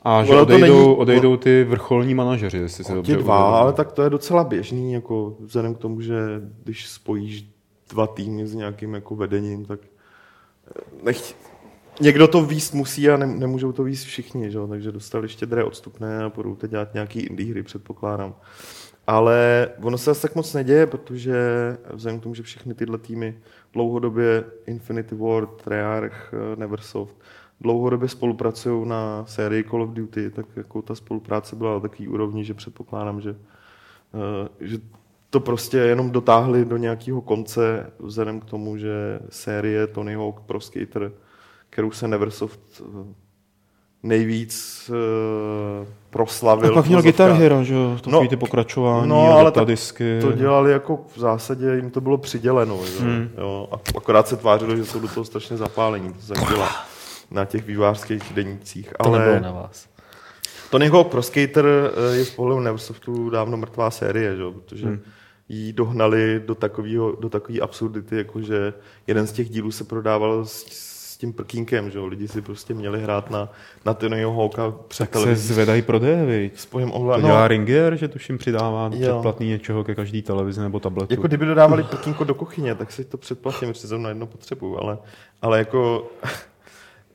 [0.08, 3.56] A že odejdou, není- odejdou ty vrcholní manažeři, jestli se dobře dva, uvědomím.
[3.56, 6.15] ale tak to je docela běžný, jako vzhledem k tomu, že
[6.63, 7.46] když spojíš
[7.89, 11.36] dva týmy s nějakým jako vedením, tak eh, nech,
[12.02, 14.60] někdo to výst musí a ne, nemůžou to výst všichni, že?
[14.70, 18.36] takže dostali štědré odstupné a budou teď dělat nějaký indie hry, předpokládám.
[19.08, 21.36] Ale ono se asi tak moc neděje, protože
[21.94, 23.38] vzhledem k tomu, že všechny tyhle týmy
[23.74, 27.15] dlouhodobě Infinity Ward, Treyarch, eh, Neversoft,
[27.62, 32.44] dlouhodobě spolupracují na sérii Call of Duty, tak jako ta spolupráce byla na takový úrovni,
[32.44, 33.36] že předpokládám, že,
[34.13, 34.78] eh, že
[35.30, 40.60] to prostě jenom dotáhli do nějakého konce vzhledem k tomu, že série Tony Hawk Pro
[40.60, 41.12] Skater,
[41.70, 43.13] kterou se Neversoft eh,
[44.04, 46.72] nejvíc eh, proslavil.
[46.72, 47.32] A pak měl Guitar.
[47.32, 50.20] Hero, že jo, to No, ty pokračování, no, ale datadisky.
[50.22, 52.80] To dělali jako v zásadě, jim to bylo přiděleno.
[53.00, 53.30] Hmm.
[53.38, 53.68] Jo?
[53.72, 56.13] A akorát se tvářilo, že jsou do toho strašně zapálení.
[56.13, 56.70] To jsem dělal
[57.32, 58.94] na těch vývářských denících.
[59.04, 59.88] To nebylo Ale na vás.
[60.70, 64.42] Tony Hawk Pro Skater eh, je z pohledu Neversoftu dávno mrtvá série, že?
[64.42, 64.52] jo?
[64.52, 65.00] protože Hmm.
[65.50, 68.74] jí dohnali do takového, do takové absurdity, jako že
[69.08, 70.66] jeden z těch dílů se prodával s,
[71.14, 72.06] s tím prkínkem, že jo?
[72.06, 73.50] Lidi si prostě měli hrát na,
[73.86, 76.60] na Tonyho Hawka před Tak se zvedají prodeje, viď?
[76.60, 77.20] s pojem To ohla.
[77.22, 79.00] dělá No, Ringier, že tuším přidává Jo.
[79.12, 81.14] předplatný něčeho ke každý televizi nebo tabletu.
[81.14, 84.98] jako kdyby dodávali prkínko do kuchyně, tak si to předplatím, protože zrovna jedno potřebuju, ale,
[85.42, 86.08] ale jako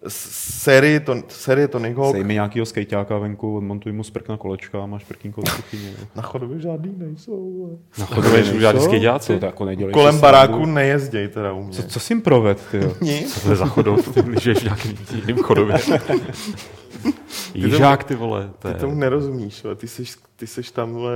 [0.09, 4.83] série, to, série Tony Hawk Sej mi nějakýho skejťáka venku, odmontuj mu sprk na kolečka
[4.83, 5.93] a máš prkínko do kuchyně.
[6.17, 7.79] na chodově žádný nejsou.
[7.99, 9.39] Na chodově nejsou žádný skejťáci?
[9.39, 10.73] To jako nedělej Kolem baráku srandu.
[10.75, 11.73] nejezděj teda u mě.
[11.73, 12.93] Co, co jsi jim proved, ty jo?
[13.01, 13.35] Nic.
[13.35, 14.15] Co to je za chodov?
[14.15, 15.77] Ty žiješ v nějakým jiným chodově.
[17.55, 18.51] Jížák, ty vole.
[18.59, 20.05] To Ty tomu nerozumíš, ale ty jsi,
[20.37, 21.13] ty jsi tam, vole,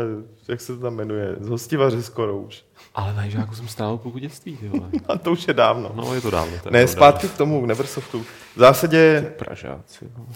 [0.49, 2.65] jak se to tam jmenuje, z hostivaře skoro už.
[2.95, 4.89] Ale na Jížáku jsem strávil půlku dětství, ty vole.
[5.09, 5.91] A to už je dávno.
[5.95, 6.53] No, je to dávno.
[6.63, 6.87] To je Ne, pravda.
[6.93, 8.23] zpátky k tomu, k Neversoftu.
[8.57, 10.05] V zásadě, Pražáci.
[10.19, 10.27] no.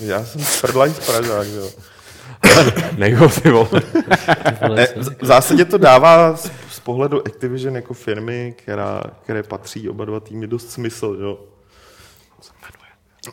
[0.00, 1.70] já jsem prdlaň z Pražák, jo.
[2.98, 3.68] Nejho, ty vole.
[4.74, 9.88] Ne, v v zásadě to dává z, z pohledu Activision jako firmy, která, které patří
[9.88, 11.38] oba dva týmy, dost smysl, jo.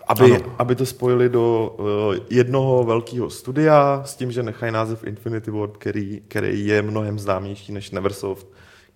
[0.07, 5.51] Aby, aby to spojili do uh, jednoho velkého studia s tím, že nechají název Infinity
[5.51, 8.47] Ward, který, který je mnohem známější než Neversoft,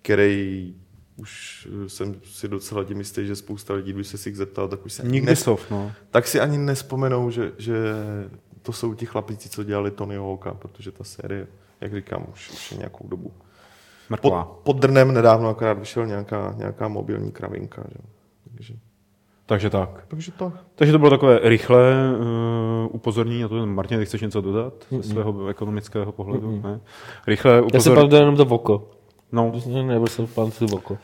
[0.02, 0.74] který
[1.16, 4.68] už eh, jsem si docela tím jistý, že spousta lidí, když se si jich zeptal,
[4.68, 5.92] tak už se Nikdy nes- soft, no.
[6.10, 7.74] tak si ani nespomenou, že, že
[8.62, 11.46] to jsou ti chlapíci, co dělali Tony Hawka, protože ta série,
[11.80, 13.32] jak říkám, už, už je nějakou dobu.
[14.10, 14.44] Mrtvá.
[14.44, 17.84] Pod, pod drnem nedávno akorát vyšel nějaká, nějaká mobilní kravinka.
[17.88, 17.98] Že?
[18.56, 18.74] Takže,
[19.46, 20.04] Takže tak.
[20.08, 20.52] takže to.
[20.74, 23.66] Takže to bylo takové rychlé uh, upozornění na to.
[23.66, 26.60] Martin, ty chceš něco dodat ze svého ekonomického pohledu?
[26.64, 26.80] Ne?
[27.26, 27.96] Rychlé Já se upozornění.
[27.96, 28.88] pamatuju jenom to voko.
[29.32, 30.98] No, Nebyl jsem pamatuju voko.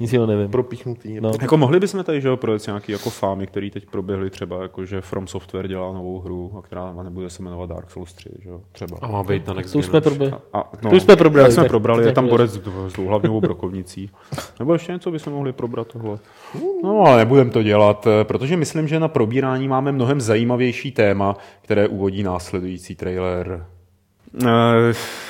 [0.00, 0.50] Nic jiného nevím.
[0.50, 1.20] Propíchnutý.
[1.20, 1.32] No.
[1.40, 4.84] Jako mohli bychom tady že jo, projet nějaký jako fámy, které teď proběhly třeba, jako
[4.84, 8.48] že From Software dělá novou hru, a která nebude se jmenovat Dark Souls 3, že
[8.48, 8.98] jo, třeba.
[9.02, 10.32] A má být na Next To už Gen jsme probrali.
[10.52, 12.50] A, no, To už jsme probrali, Tak jsme tak- probrali, je tak tam to borec
[12.88, 14.10] s dlouhlavňovou brokovnicí.
[14.58, 16.18] Nebo ještě něco bychom mohli probrat tohle.
[16.82, 21.36] No, ale nebudem to dělat, eh, protože myslím, že na probírání máme mnohem zajímavější téma,
[21.62, 23.66] které uvodí následující trailer.
[24.42, 24.48] Uh,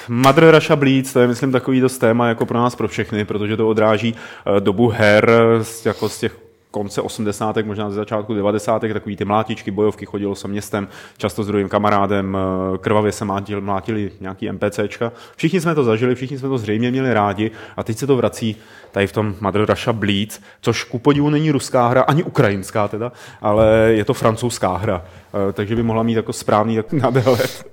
[0.09, 3.57] Mother Russia Bleeds, to je myslím takový dost téma jako pro nás pro všechny, protože
[3.57, 5.31] to odráží uh, dobu her
[5.63, 7.57] z, jako z těch konce 80.
[7.57, 8.83] možná ze začátku 90.
[8.93, 12.37] takový ty mlátičky, bojovky, chodilo se městem, často s druhým kamarádem,
[12.75, 15.13] eh, krvavě se mlátili, mlátili nějaký NPCčka.
[15.37, 18.57] Všichni jsme to zažili, všichni jsme to zřejmě měli rádi a teď se to vrací
[18.93, 23.13] tady v tom Mother Russia Bleeds, což ku podivu není ruská hra, ani ukrajinská teda,
[23.41, 25.05] ale je to francouzská hra,
[25.49, 27.67] Eh, takže by mohla mít jako správný tak nadhled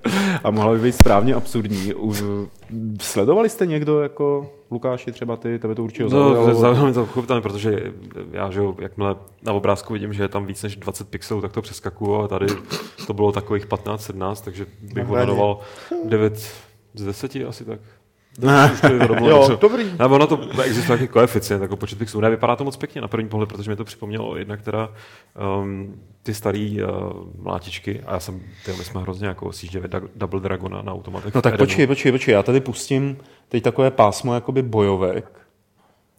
[0.44, 1.94] a mohla by být správně absurdní.
[1.94, 2.50] U-
[3.02, 6.54] Sledovali jste někdo jako Lukáši třeba ty, tebe to určitě No, zaujalo?
[6.56, 7.94] zaujalo mě to pochopitelně, protože
[8.32, 11.52] já, že jo, jakmile na obrázku vidím, že je tam víc než 20 pixelů, tak
[11.52, 12.46] to přeskakuju a tady
[13.08, 15.60] to bylo takových 15-17, takže bych odhadoval
[16.06, 16.38] 9
[16.94, 17.80] z 10 asi tak.
[18.42, 19.84] To Jo, dobrý.
[20.00, 22.22] Ne, ono to existuje nějaký koeficient, jako počet pixelů.
[22.22, 24.90] Ne, vypadá to moc pěkně na první pohled, protože mi to připomnělo jedna, která
[25.62, 26.90] um, ty starý uh,
[27.42, 31.36] mlátičky, a já jsem, ty, my jsme hrozně jako sjížděli Dou- Double Dragona na automatech.
[31.36, 31.68] No tak Edenu.
[31.68, 33.18] počkej, počkej, počkej, já tady pustím
[33.50, 35.45] teď takové pásmo jakoby bojovek.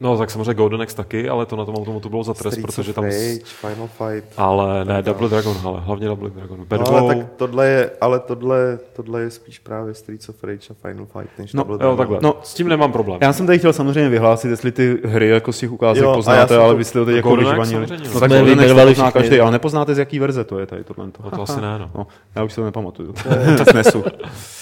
[0.00, 2.76] No tak samozřejmě Golden Axe taky, ale to na tom automatu bylo za trest, Streets
[2.76, 3.04] protože tam...
[3.04, 4.24] Rage, Final Fight.
[4.36, 6.64] Ale ne, Double Dragon, ale hlavně Double Dragon.
[6.68, 10.68] Bad No, ale tak tohle je, ale tohle, tohle je spíš právě Streets of Rage
[10.70, 11.96] a Final Fight, než No, Double jo, Dragon.
[11.96, 12.18] takhle.
[12.22, 12.28] No.
[12.28, 13.18] No, s tím nemám problém.
[13.22, 16.56] Já jsem tady chtěl samozřejmě vyhlásit, jestli ty hry jako z těch ukázek Jo, poznáte,
[16.56, 19.94] ale vy jste to teď jako samozřejmě, No tak Golden Axe pozná každý, ale nepoznáte,
[19.94, 21.06] z jaký verze to je tady tohle.
[21.24, 21.90] No to asi ne, no.
[21.94, 23.14] No, já už si to nepamatuju.
[23.58, 24.04] To snesu.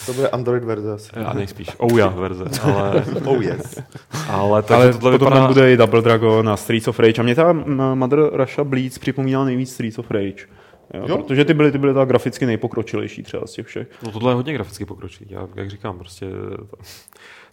[0.07, 1.11] To bude Android verze asi.
[1.11, 3.81] A nejspíš Ouya verze, ale, Oh yes.
[4.29, 5.37] ale, takže Ale tohle potom vypadá...
[5.37, 7.21] tam bude i Double Dragon a Streets of Rage.
[7.21, 7.53] A mě ta
[7.95, 10.47] Mother Russia Bleeds připomíná nejvíc Streets of Rage.
[10.95, 11.17] Jo, Jo.
[11.19, 13.87] Protože ty byly, ty byly ta graficky nejpokročilejší třeba z těch všech.
[14.03, 16.27] No tohle je hodně graficky pokročilý, já, jak říkám, prostě...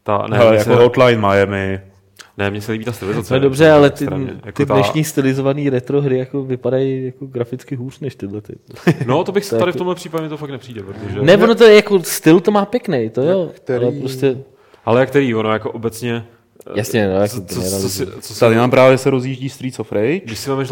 [0.04, 1.82] Ta, ne, Hele, jako se, Hotline Miami.
[2.42, 3.34] Ne, mně se líbí ta stylizace.
[3.34, 4.14] No dobře, ale ty, ty
[4.46, 8.42] Jako ta- dnešní stylizované retro hry jako vypadají jako graficky hůř než tyhle.
[8.42, 8.54] Ty.
[9.06, 11.22] No to bych To tady jako- v tomhle případě mi to fakt nepřijde, protože...
[11.22, 14.38] Ne, ono to je jako styl to má pěkný, to jo, který- ale prostě,
[14.86, 16.26] Ale jak který, ono jako obecně...
[16.76, 19.92] jasně, no, jako Co, co, co, si, co Tady nám právě se rozjíždí Streets of
[19.92, 20.22] Rage.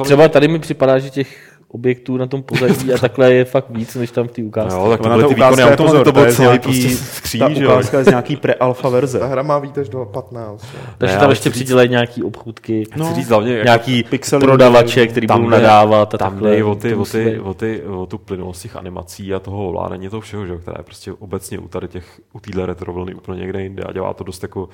[0.04, 3.96] třeba tady mi připadá, že těch objektů na tom pozadí a takhle je fakt víc,
[3.96, 4.78] než tam v té ukázce.
[4.78, 7.64] No, tak tohle ta ty výkony pozor, to bylo celý nějaký- prostě Ta skříň, že
[7.64, 7.72] jo?
[7.72, 9.28] ukázka je z nějaký pre-alfa Ta verze.
[9.28, 10.64] hra má víc až do 15.
[10.64, 10.80] jo.
[10.98, 13.06] Takže Ne, tam ještě přidělají nějaký obchůdky, No.
[13.06, 16.94] Chci říct hlavně, jako nějaký pixely prodavače, který budou nadávat a tam jde o ty,
[16.94, 20.46] To o, ty, o, ty, o tu plynulost těch animací a toho ovládání toho všeho,
[20.46, 20.54] že?
[20.54, 23.84] jo, která je prostě obecně u tady těch, u téhle retro vlny úplně někde jinde
[23.84, 24.70] a dělá to dost jako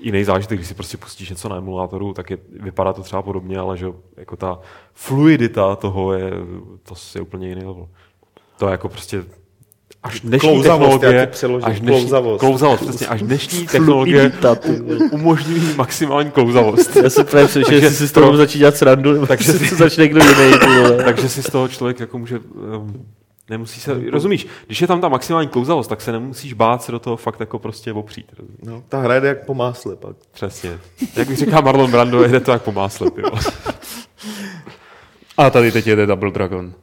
[0.00, 3.58] jiný zážitek, když si prostě pustíš něco na emulátoru, tak je, vypadá to třeba podobně,
[3.58, 4.58] ale že jako ta
[4.94, 6.30] fluidita toho je,
[6.82, 7.88] to je úplně jiný level.
[8.58, 9.24] To je jako prostě
[10.02, 11.30] až dnešní Klouzavost, technologie,
[11.62, 12.40] až dnešní, klouzavost.
[12.40, 14.32] klouzavost, přesně, až dnešní technologie
[15.10, 16.96] umožňují maximální klouzavost.
[16.96, 20.04] Já jsem právě Takže jestli si z toho začít dělat srandu, nebo Takže si- začne
[20.04, 20.52] někdo jiný.
[21.04, 22.38] Takže si z toho člověk jako může...
[22.38, 23.06] Um,
[23.50, 26.98] nemusí se, rozumíš, když je tam ta maximální klouzavost, tak se nemusíš bát se do
[26.98, 28.32] toho fakt jako prostě opřít.
[28.38, 28.60] rozumíš?
[28.62, 30.16] No, ta hra jde jak po másle pak.
[30.32, 30.78] Přesně.
[31.16, 33.10] Jak bych říkal Marlon Brando, jede to jak po másle.
[35.38, 36.74] A tady teď jede Double Dragon.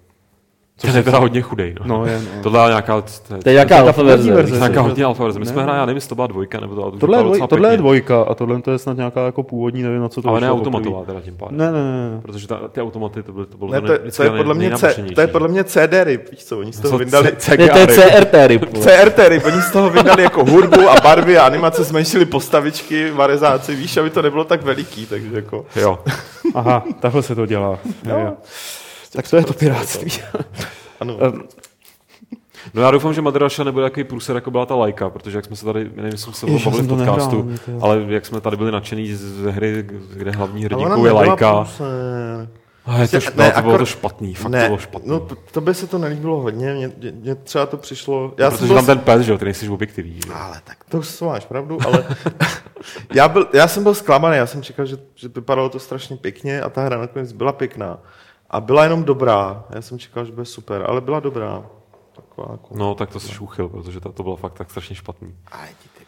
[0.77, 1.75] Což je teda hodně chudej.
[1.79, 1.97] No.
[1.97, 2.43] No, je, no.
[2.43, 3.01] To byla nějaká...
[3.01, 3.07] To
[3.43, 4.33] To je nějaká alfa verze.
[4.33, 4.55] verze.
[4.57, 5.39] nějaká hodně alfa verze.
[5.39, 7.37] My jsme hráli, já nevím, jestli to byla dvojka, nebo to byla Tohle, je docela
[7.37, 10.21] dvoj, tohle je dvojka a tohle to je snad nějaká jako původní, nevím na co
[10.21, 11.57] to Ale ne automatová teda tím pádem.
[11.57, 12.09] Ne, ne, ne.
[12.15, 12.21] ne.
[12.21, 14.29] Protože ta, ty automaty, to bylo, to bylo Ne, to, to, ne, to, vždycky je
[14.31, 16.97] podle mě, C, to je podle mě CD ryb, víš co, oni z toho Co,
[16.97, 17.31] vyndali...
[17.37, 18.65] C- Ne, to je CRT ryb.
[18.79, 23.75] CRT ryb, oni z toho vydali jako hudbu a barvy a animace, zmenšili postavičky, varezáci,
[23.75, 25.65] víš, aby to nebylo tak veliký, takže jako...
[25.75, 25.99] Jo.
[26.55, 27.79] Aha, takhle se to dělá.
[29.15, 29.21] Jo.
[29.21, 30.11] Tak to je to piráctví.
[30.99, 31.17] Ano.
[32.73, 35.55] No já doufám, že Madraša nebude takový průser, jako byla ta lajka, protože jak jsme
[35.55, 38.25] se tady, nevím, jestli jsme se Ježiš, bavili v to podcastu, nehrál, to ale jak
[38.25, 41.63] jsme tady byli nadšený z hry, kde hlavní hrdinkou je lajka.
[41.63, 41.87] průser.
[42.85, 45.09] A je to, Ne, špatný, to bylo akor- to špatný, fakt to Ne, bylo špatný.
[45.09, 48.33] no to, to by se to nelíbilo hodně, mě, mě třeba to přišlo...
[48.37, 50.19] Já jsem Protože byl tam ten pes, že jo, ty nejsi objektivní.
[50.27, 50.33] že.
[50.33, 52.05] Ale tak to už máš pravdu, ale
[53.13, 56.61] já, byl, já jsem byl zklamaný, já jsem čekal, že, že vypadalo to strašně pěkně
[56.61, 57.99] a ta hra nakonec byla pěkná.
[58.53, 59.63] A byla jenom dobrá.
[59.69, 61.63] Já jsem čekal, že bude super, ale byla dobrá.
[62.15, 62.77] Taková jako...
[62.77, 65.35] No, tak to jsi uchyl, protože to, to bylo fakt tak strašně špatný.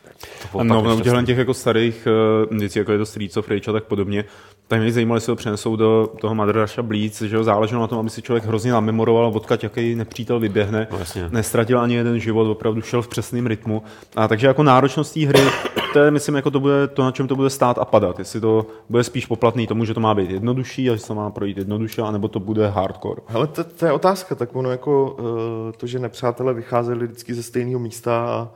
[0.03, 0.27] Peči.
[0.51, 2.07] To No, tak no, těchto těch jako starých
[2.51, 4.25] uh, věcí, jako je to Streets of Rage a tak podobně,
[4.67, 7.87] tak mě zajímalo, jestli ho přenesou do toho Mother Russia Blitz, že jo, záleželo na
[7.87, 11.29] tom, aby si člověk hrozně namemoroval, odkud jaký nepřítel vyběhne, No, jasně.
[11.29, 13.83] nestratil ani jeden život, opravdu šel v přesném rytmu.
[14.15, 15.41] A takže jako náročnost té hry,
[15.95, 18.19] to je, myslím, jako to bude to, na čem to bude stát a padat.
[18.19, 21.15] Jestli to bude spíš poplatný tomu, že to má být jednodušší a že se to
[21.15, 23.21] má projít jednoduše, anebo to bude hardcore.
[23.27, 27.43] Hele, to, to, je otázka, tak ono jako uh, to, že nepřátelé vycházeli vždycky ze
[27.43, 28.49] stejného místa a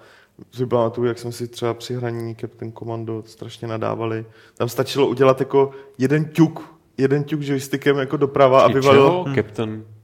[0.51, 4.25] si pamatuju, jak jsme si třeba při hraní Captain Commando strašně nadávali.
[4.57, 6.63] Tam stačilo udělat jako jeden ťuk,
[6.97, 9.01] jeden ťuk joystickem jako doprava a vyvalil...
[9.01, 9.25] čeho?
[9.35, 9.98] Captain, Eh,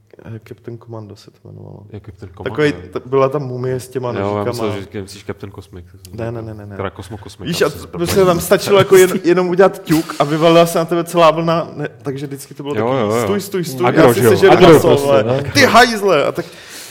[0.48, 1.78] Captain Commando se to jmenovalo.
[1.92, 2.50] je Captain Commando.
[2.50, 2.88] Takový, ne?
[2.88, 4.44] t- byla tam mumie s těma Jo, já nožíkama.
[4.50, 5.84] myslel, že myslíš Captain Cosmic.
[6.12, 6.76] Ne, ne, ne, ne, ne.
[6.76, 7.48] Teda Cosmo Cosmic.
[7.48, 10.84] Víš, tam a prostě tam stačilo jako jen, jenom udělat ťuk a vyvalila se na
[10.84, 13.22] tebe celá vlna, ne, takže vždycky to bylo Jo, takový, jo, jo.
[13.22, 15.24] stůj, stůj, stůj, Agro, já si sežeru agro maso, prostě, vole.
[15.24, 15.50] no.
[15.54, 16.44] ty hajzle, a tak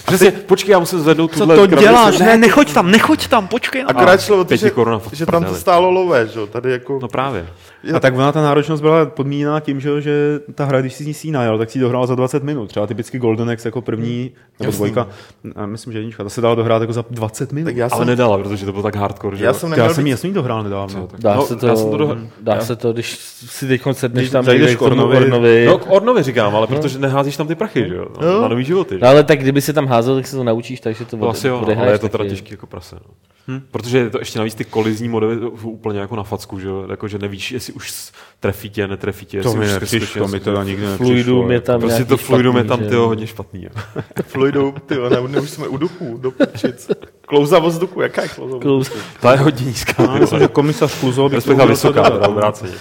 [0.05, 1.83] Přesně, počkej, já musím zvednout Co tuhle to krabici.
[1.87, 2.19] děláš?
[2.19, 3.97] Ne, nechoď tam, nechoď tam, počkej na to.
[3.97, 4.71] akorát šlo o to, že,
[5.13, 7.47] že tam to stálo lové, že jo, tady jako, No právě.
[7.93, 11.23] A tak ona ta náročnost byla podmíněná tím, že, že ta hra, když si z
[11.23, 12.67] ní najel, tak si ji dohrál za 20 minut.
[12.69, 14.77] Třeba typicky Golden Axe jako první, nebo Jasný.
[14.77, 15.07] dvojka,
[15.55, 17.65] a myslím, že jednička, ta se dala dohrát jako za 20 minut.
[17.65, 19.53] tak já Ale jsem, nedala, protože to bylo tak hardcore, že já jo.
[19.53, 21.07] jsem já jsem být, ji jasný dohrál nedávno.
[21.07, 23.81] tak- Dá No, se to, já jsem to do- dá se to, když si teď
[23.91, 25.65] sedneš Když tam zajdeš k Ornovi- Ornovi.
[25.67, 28.05] No, k Ornovi říkám, ale protože neházíš tam ty prachy, že jo.
[28.21, 28.95] No, na nový životy.
[28.95, 31.29] že No ale tak kdyby si tam házel, tak se to naučíš, takže to To
[31.29, 32.95] asi jo, no, ale je to teda těžký jako prase.
[32.95, 33.11] No.
[33.47, 33.61] Hm?
[33.71, 36.67] Protože je to ještě navíc ty kolizní modely jsou úplně jako na facku, že?
[36.89, 39.41] Jako, že nevíš, jestli už trefí tě, netrefí tě.
[39.41, 41.05] To jestli mi už nepřišlo, to mi to nikdy nepřišlo.
[41.05, 43.07] Fluidum je tam Prostě to fluidum je tam že ty jo.
[43.07, 43.63] hodně špatný.
[43.63, 43.69] Jo.
[44.23, 46.91] fluidou, ty ne, ne, už jsme u duchů, do pičic.
[47.21, 48.61] Klouzavost duchu, jaká je klouzavost?
[48.61, 48.91] Klous.
[49.21, 50.19] Ta je hodně nízká.
[50.39, 52.73] Že komisař Kluzo by Respektive vysoká, teda obráceně.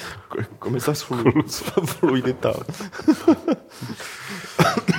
[0.59, 1.33] Komisař flu,
[1.85, 2.55] fluidita.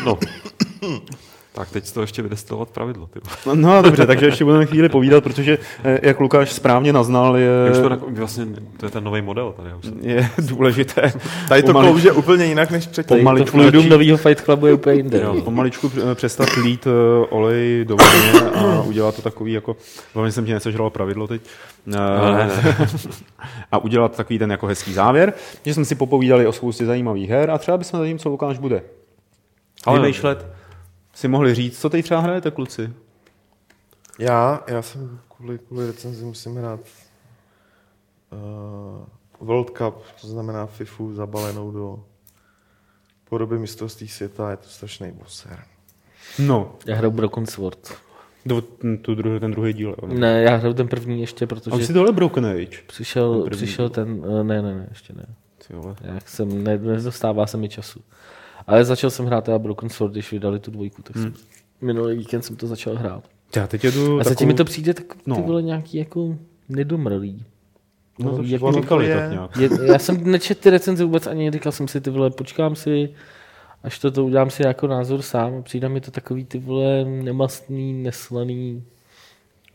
[0.05, 0.19] No.
[1.55, 3.07] Tak teď z toho ještě vydestilovat pravidlo.
[3.07, 3.19] Ty.
[3.45, 7.49] No, no dobře, takže ještě budeme chvíli povídat, protože eh, jak Lukáš správně naznal, je,
[7.71, 8.45] už to, na- vlastně,
[8.77, 9.69] to je ten nový model tady.
[9.79, 11.13] Už jsem, je důležité
[11.49, 13.17] Tady to Pomaličku- klouže úplně jinak než předtím.
[13.17, 15.21] To Pomaličku fluidum začít- novýho Fight Clubu je úplně jinde.
[15.21, 15.41] Jo.
[15.41, 19.75] pomaličku přestat lít eh, olej do vody a udělat to takový jako,
[20.13, 21.41] hlavně jsem ti nesežral pravidlo teď,
[21.87, 21.91] Eh,
[22.37, 22.87] ne, ne.
[23.71, 25.33] a udělat takový ten jako hezký závěr,
[25.65, 28.57] že jsme si popovídali o spoustě zajímavých her a třeba bychom za tím, co Lukáš
[28.59, 28.81] bude
[29.85, 30.45] Ale- vymýšlet,
[31.15, 32.93] si mohli říct, co teď třeba hrajete, kluci?
[34.19, 36.79] Já, já jsem kvůli, kvůli recenzi musím hrát
[38.31, 42.03] uh, World Cup, to znamená FIFU zabalenou do
[43.29, 45.59] podoby mistrovství světa, je to strašný boser.
[46.39, 47.93] No, Já hraju Broken Sword.
[48.45, 48.61] do,
[49.01, 49.95] tu druhý, ten druhý díl.
[50.01, 50.07] jo.
[50.07, 52.77] Ne, já hraju ten první ještě, A protože si tohle Broken Age.
[52.87, 55.25] přišel, první přišel ten, eh, ne, ne, ne, ještě ne.
[55.67, 55.95] Ty vole.
[56.01, 58.01] Jak jsem, ne, nedostává se mi času.
[58.67, 61.33] Ale začal jsem hrát teda Broken Sword, když vydali tu dvojku, tak jsem,
[61.81, 63.23] minulý víkend jsem to začal hrát.
[63.55, 65.35] Já teď jedu A zatím mi to přijde tak ty No.
[65.35, 66.35] vole nějaký jako
[66.69, 67.43] nedomrlý.
[68.19, 69.57] No, No, to jako jako říkali je- tak nějak.
[69.57, 73.09] Je, já jsem nečetl ty recenze vůbec ani, říkal jsem si ty vole, počkám si,
[73.83, 77.05] až to, to udělám si jako názor sám a přijde mi to takový ty vole
[77.05, 78.83] nemastný, neslaný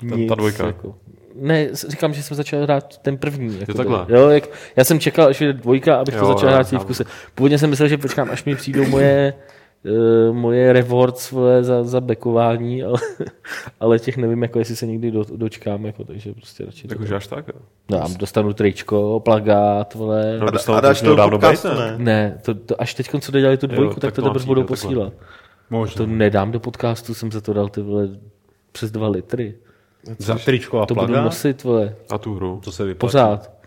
[0.09, 0.66] Ta- nic, ta dvojka.
[0.66, 0.94] Jako.
[1.34, 3.61] Ne, říkám, že jsem začal hrát ten první.
[3.61, 4.07] Jako takhle.
[4.09, 4.44] Jo, jak,
[4.76, 7.05] já jsem čekal, až je dvojka, abych Jo, to začal jo, hrát v kuse.
[7.34, 9.34] Původně jsem myslel, že počkám, až mi přijdou moje
[9.84, 12.98] uh, moje rewards vole, za, za bekování, ale,
[13.80, 17.05] ale těch nevím, jako jestli se někdy do, dočkám, jako, takže prostě radši Tak to-
[17.05, 17.48] už až tak.
[17.48, 17.61] jo.
[17.90, 20.38] No, já dostanu tričko, plagát, vole.
[20.40, 21.94] No, A, dostal a to dáš to dávno podcast, ne?
[21.98, 24.66] Ne, to, to, až teď, co dodělali tu dvojku, tak tak to teprve budou jo,
[24.66, 25.12] posílat.
[25.70, 25.98] Možná.
[25.98, 28.09] To nedám do podcastu, jsem za to dal ty vole
[28.72, 29.55] přes dva litry.
[30.18, 31.24] Za tričko a To budu plagát?
[31.24, 32.61] nosit, vole, A tu hru.
[32.64, 33.11] To se vyplatí.
[33.11, 33.51] pořád.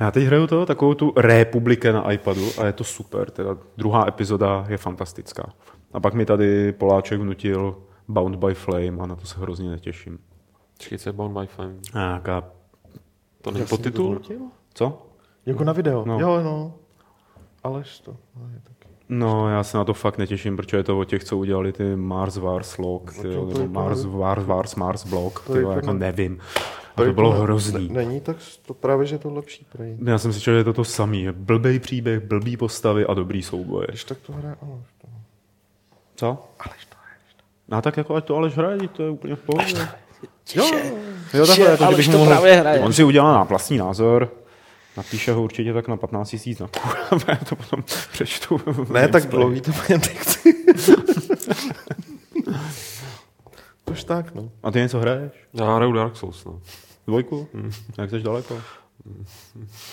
[0.00, 3.30] Já teď hraju to, takovou tu republike na iPadu a je to super.
[3.30, 5.52] Teda druhá epizoda je fantastická.
[5.92, 7.76] A pak mi tady Poláček vnutil
[8.08, 10.18] Bound by Flame a na to se hrozně netěším.
[10.76, 11.74] Počkej, co je Bound by Flame?
[11.94, 12.44] Nějaká...
[13.42, 14.20] To není podtitul?
[14.74, 15.06] Co?
[15.46, 16.04] Jako na video.
[16.04, 16.20] No.
[16.20, 16.74] Jo, no.
[17.64, 18.16] Alež to.
[18.36, 18.81] No, je taky.
[19.18, 21.96] No, já se na to fakt netěším, protože je to o těch, co udělali ty
[21.96, 26.38] Mars Wars log, ty, to nebo Mars Wars, Wars, Mars blog, to ty, jako nevím.
[26.56, 27.88] A To to bylo hrozný.
[27.88, 28.36] Ne, není, tak
[28.66, 29.96] to právě, že je to lepší prej.
[30.04, 31.22] Já jsem si říkal, že je to to samý.
[31.22, 33.86] Je blbej příběh, blbý postavy a dobrý souboje.
[33.88, 34.84] Když tak to hraje Aleš.
[35.00, 35.08] To.
[36.16, 36.26] Co?
[36.60, 37.16] Aleš to hraje.
[37.68, 39.88] No tak jako ať to Aleš hraje, to je úplně v pohodě.
[40.54, 40.64] Jo,
[41.34, 42.80] Jo, takhle, jako, Aleš to mohl- právě hraje.
[42.80, 44.28] On si udělá na vlastní názor,
[44.96, 46.68] napíše ho určitě tak na 15 tisíc na
[47.28, 47.82] já to potom
[48.12, 48.60] přečtu.
[48.92, 50.54] Ne, tak dlouhý to bude nechci.
[53.84, 54.50] Tož tak, no.
[54.62, 55.32] A ty něco hraješ?
[55.54, 56.60] Já hraju Dark Souls, no.
[57.06, 57.48] Dvojku?
[57.98, 58.60] Jak jsi daleko?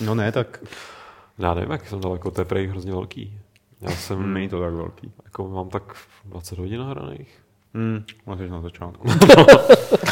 [0.00, 0.60] No ne, tak
[1.38, 3.38] Já nevím, jak jsem daleko, to je prej hrozně velký.
[3.80, 5.12] Já jsem, není to tak velký.
[5.24, 5.94] jako mám tak
[6.24, 7.38] 20 hodin nahraných.
[7.74, 9.08] Hmm, máš na začátku.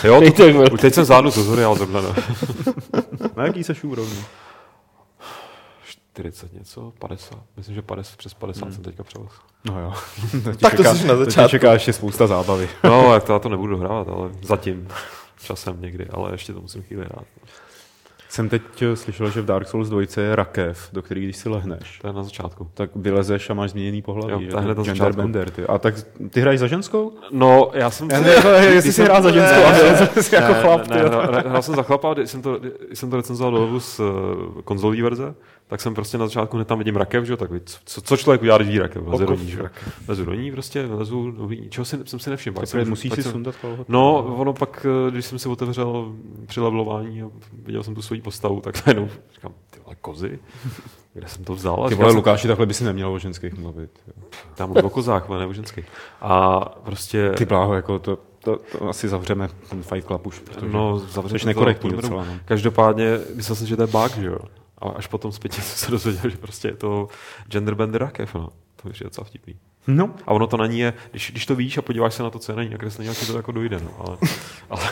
[0.05, 2.14] Jo, to, teď jsem zvládnu tutoriál zrovna na
[3.36, 4.18] Na jaký seš úrovni?
[6.18, 7.38] 40 něco, 50.
[7.56, 8.74] Myslím, že 50, přes 50 Hmm.
[8.74, 9.32] jsem teďka převez.
[9.64, 9.92] No jo.
[10.44, 11.50] To Tak to čeká- jsi na To začátku.
[11.50, 12.68] čeká ještě spousta zábavy.
[12.84, 14.88] No, jak to já to nebudu dohrávat, ale zatím.
[15.44, 17.24] Časem někdy, ale ještě to musím chvíli hrát.
[18.30, 21.48] Jsem teď eh, slyšel, že v Dark Souls 2 je rakev, do který když si
[21.48, 22.70] lehneš, To je na začátku.
[22.74, 24.32] tak vylezeš a máš změněný pohlaví.
[24.32, 24.48] Jo, že?
[24.48, 25.16] to je hned na začátku.
[25.16, 25.66] bender, ty.
[25.66, 25.94] A tak
[26.30, 27.12] ty hraješ za ženskou?
[27.30, 28.10] No, já jsem...
[28.10, 31.02] Já nevím, jestli jsi hrál za ženskou, ale jsi jako ne, chlap, ne, ty.
[31.02, 31.08] ne,
[31.40, 32.60] hrál- jsem za chlapa, když jsem to,
[32.94, 34.06] jsem to recenzoval do z uh,
[34.64, 35.34] konzolí verze,
[35.68, 37.50] tak jsem prostě na začátku hned tam vidím rakev, že jo, tak
[37.84, 39.66] co, co člověk udělá, když vidí rakev, leze do ní, že jo.
[40.08, 42.54] Lezu do ní prostě, lezu, do ní, čeho si, jsem si nevšiml.
[42.54, 43.84] Teprve jsem- musíš si jsem- sundat kalhoty.
[43.88, 46.12] No, ono pak, eh, když jsem si otevřel
[46.46, 50.38] při levelování a viděl jsem tu svoji postavu, tak najednou říkám, ty vole, kozy?
[51.14, 51.88] Kde jsem to vzal?
[51.88, 53.90] Ty vole, jsem, Lukáši, takhle by si neměl o ženských mluvit.
[54.06, 54.22] jo.
[54.54, 55.84] Tam o kozách, ale ne o ženských.
[56.20, 57.30] A prostě...
[57.30, 61.22] Ty bláho, jako to, to, to asi zavřeme ten Fight Club už, protože No, to,
[61.46, 62.24] nekorektní docela.
[62.24, 62.32] No.
[62.44, 64.38] Každopádně myslel jsem, že to je bug, že jo.
[64.78, 67.08] A až potom zpětně jsem se dozvěděl, že prostě je to
[67.48, 68.48] genderbender rakev, no.
[68.82, 69.54] To je docela vtipný.
[69.86, 70.14] no.
[70.26, 72.38] A ono to na ní je, když, když to víš a podíváš se na to,
[72.38, 73.90] co je na ní nakreslené, jak ti to jako dojde, no.
[73.98, 74.18] Ale,
[74.70, 74.90] ale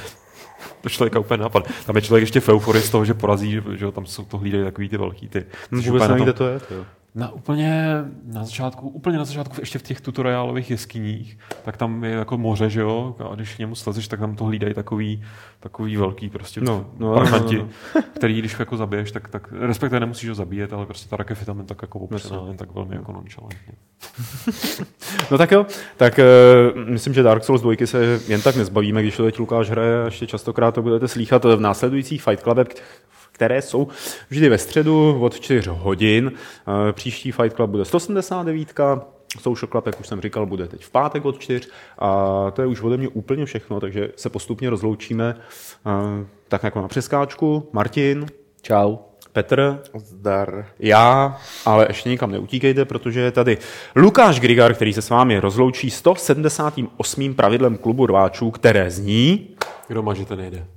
[0.81, 1.75] to člověka úplně napadne.
[1.87, 4.39] Tam je člověk ještě v euforii z toho, že porazí, že, že tam jsou to
[4.39, 5.45] hlídají takový ty velký ty.
[5.77, 6.61] Což Vůbec nevím, kde to je.
[6.61, 6.87] To.
[7.17, 7.95] Na úplně
[8.25, 12.71] na začátku, úplně na začátku, ještě v těch tutoriálových jeskyních, tak tam je jako moře,
[12.71, 15.23] že jo, a když k němu slezeš, tak tam to hlídají takový,
[15.61, 17.69] takový velký prostě No, no, parchanti, no,
[18.15, 21.47] který když jako zabiješ, tak, tak respektive nemusíš ho zabíjet, ale prostě ta rakev je
[21.47, 23.73] tam jen tak jako opřená, jen tak velmi jako nonchalantně.
[25.31, 26.21] No tak jo, tak
[26.75, 30.03] uh, myslím, že Dark Souls 2 se jen tak nezbavíme, když to teď Lukáš hraje,
[30.03, 32.69] a ještě častokrát to budete slýchat v následujících Fight Clubech,
[33.37, 33.89] které jsou
[34.31, 36.27] vždy ve středu od 4 hodin.
[36.27, 38.75] Uh, příští Fight Club bude 179,
[39.41, 41.69] Social Club, jak už jsem říkal, bude teď v pátek od 4
[41.99, 45.35] a to je už ode mě úplně všechno, takže se postupně rozloučíme
[45.87, 45.93] uh,
[46.49, 47.69] tak jako na přeskáčku.
[47.73, 48.27] Martin,
[48.63, 48.97] Čau.
[49.33, 50.67] Petr, Zdar.
[50.79, 53.59] já, ale ještě nikam neutíkejte, protože je tady
[53.97, 57.35] Lukáš Grigar, který se s vámi rozloučí 178.
[57.35, 59.49] pravidlem klubu rváčů, které zní...
[59.89, 60.76] Kdo má, že ten nejde.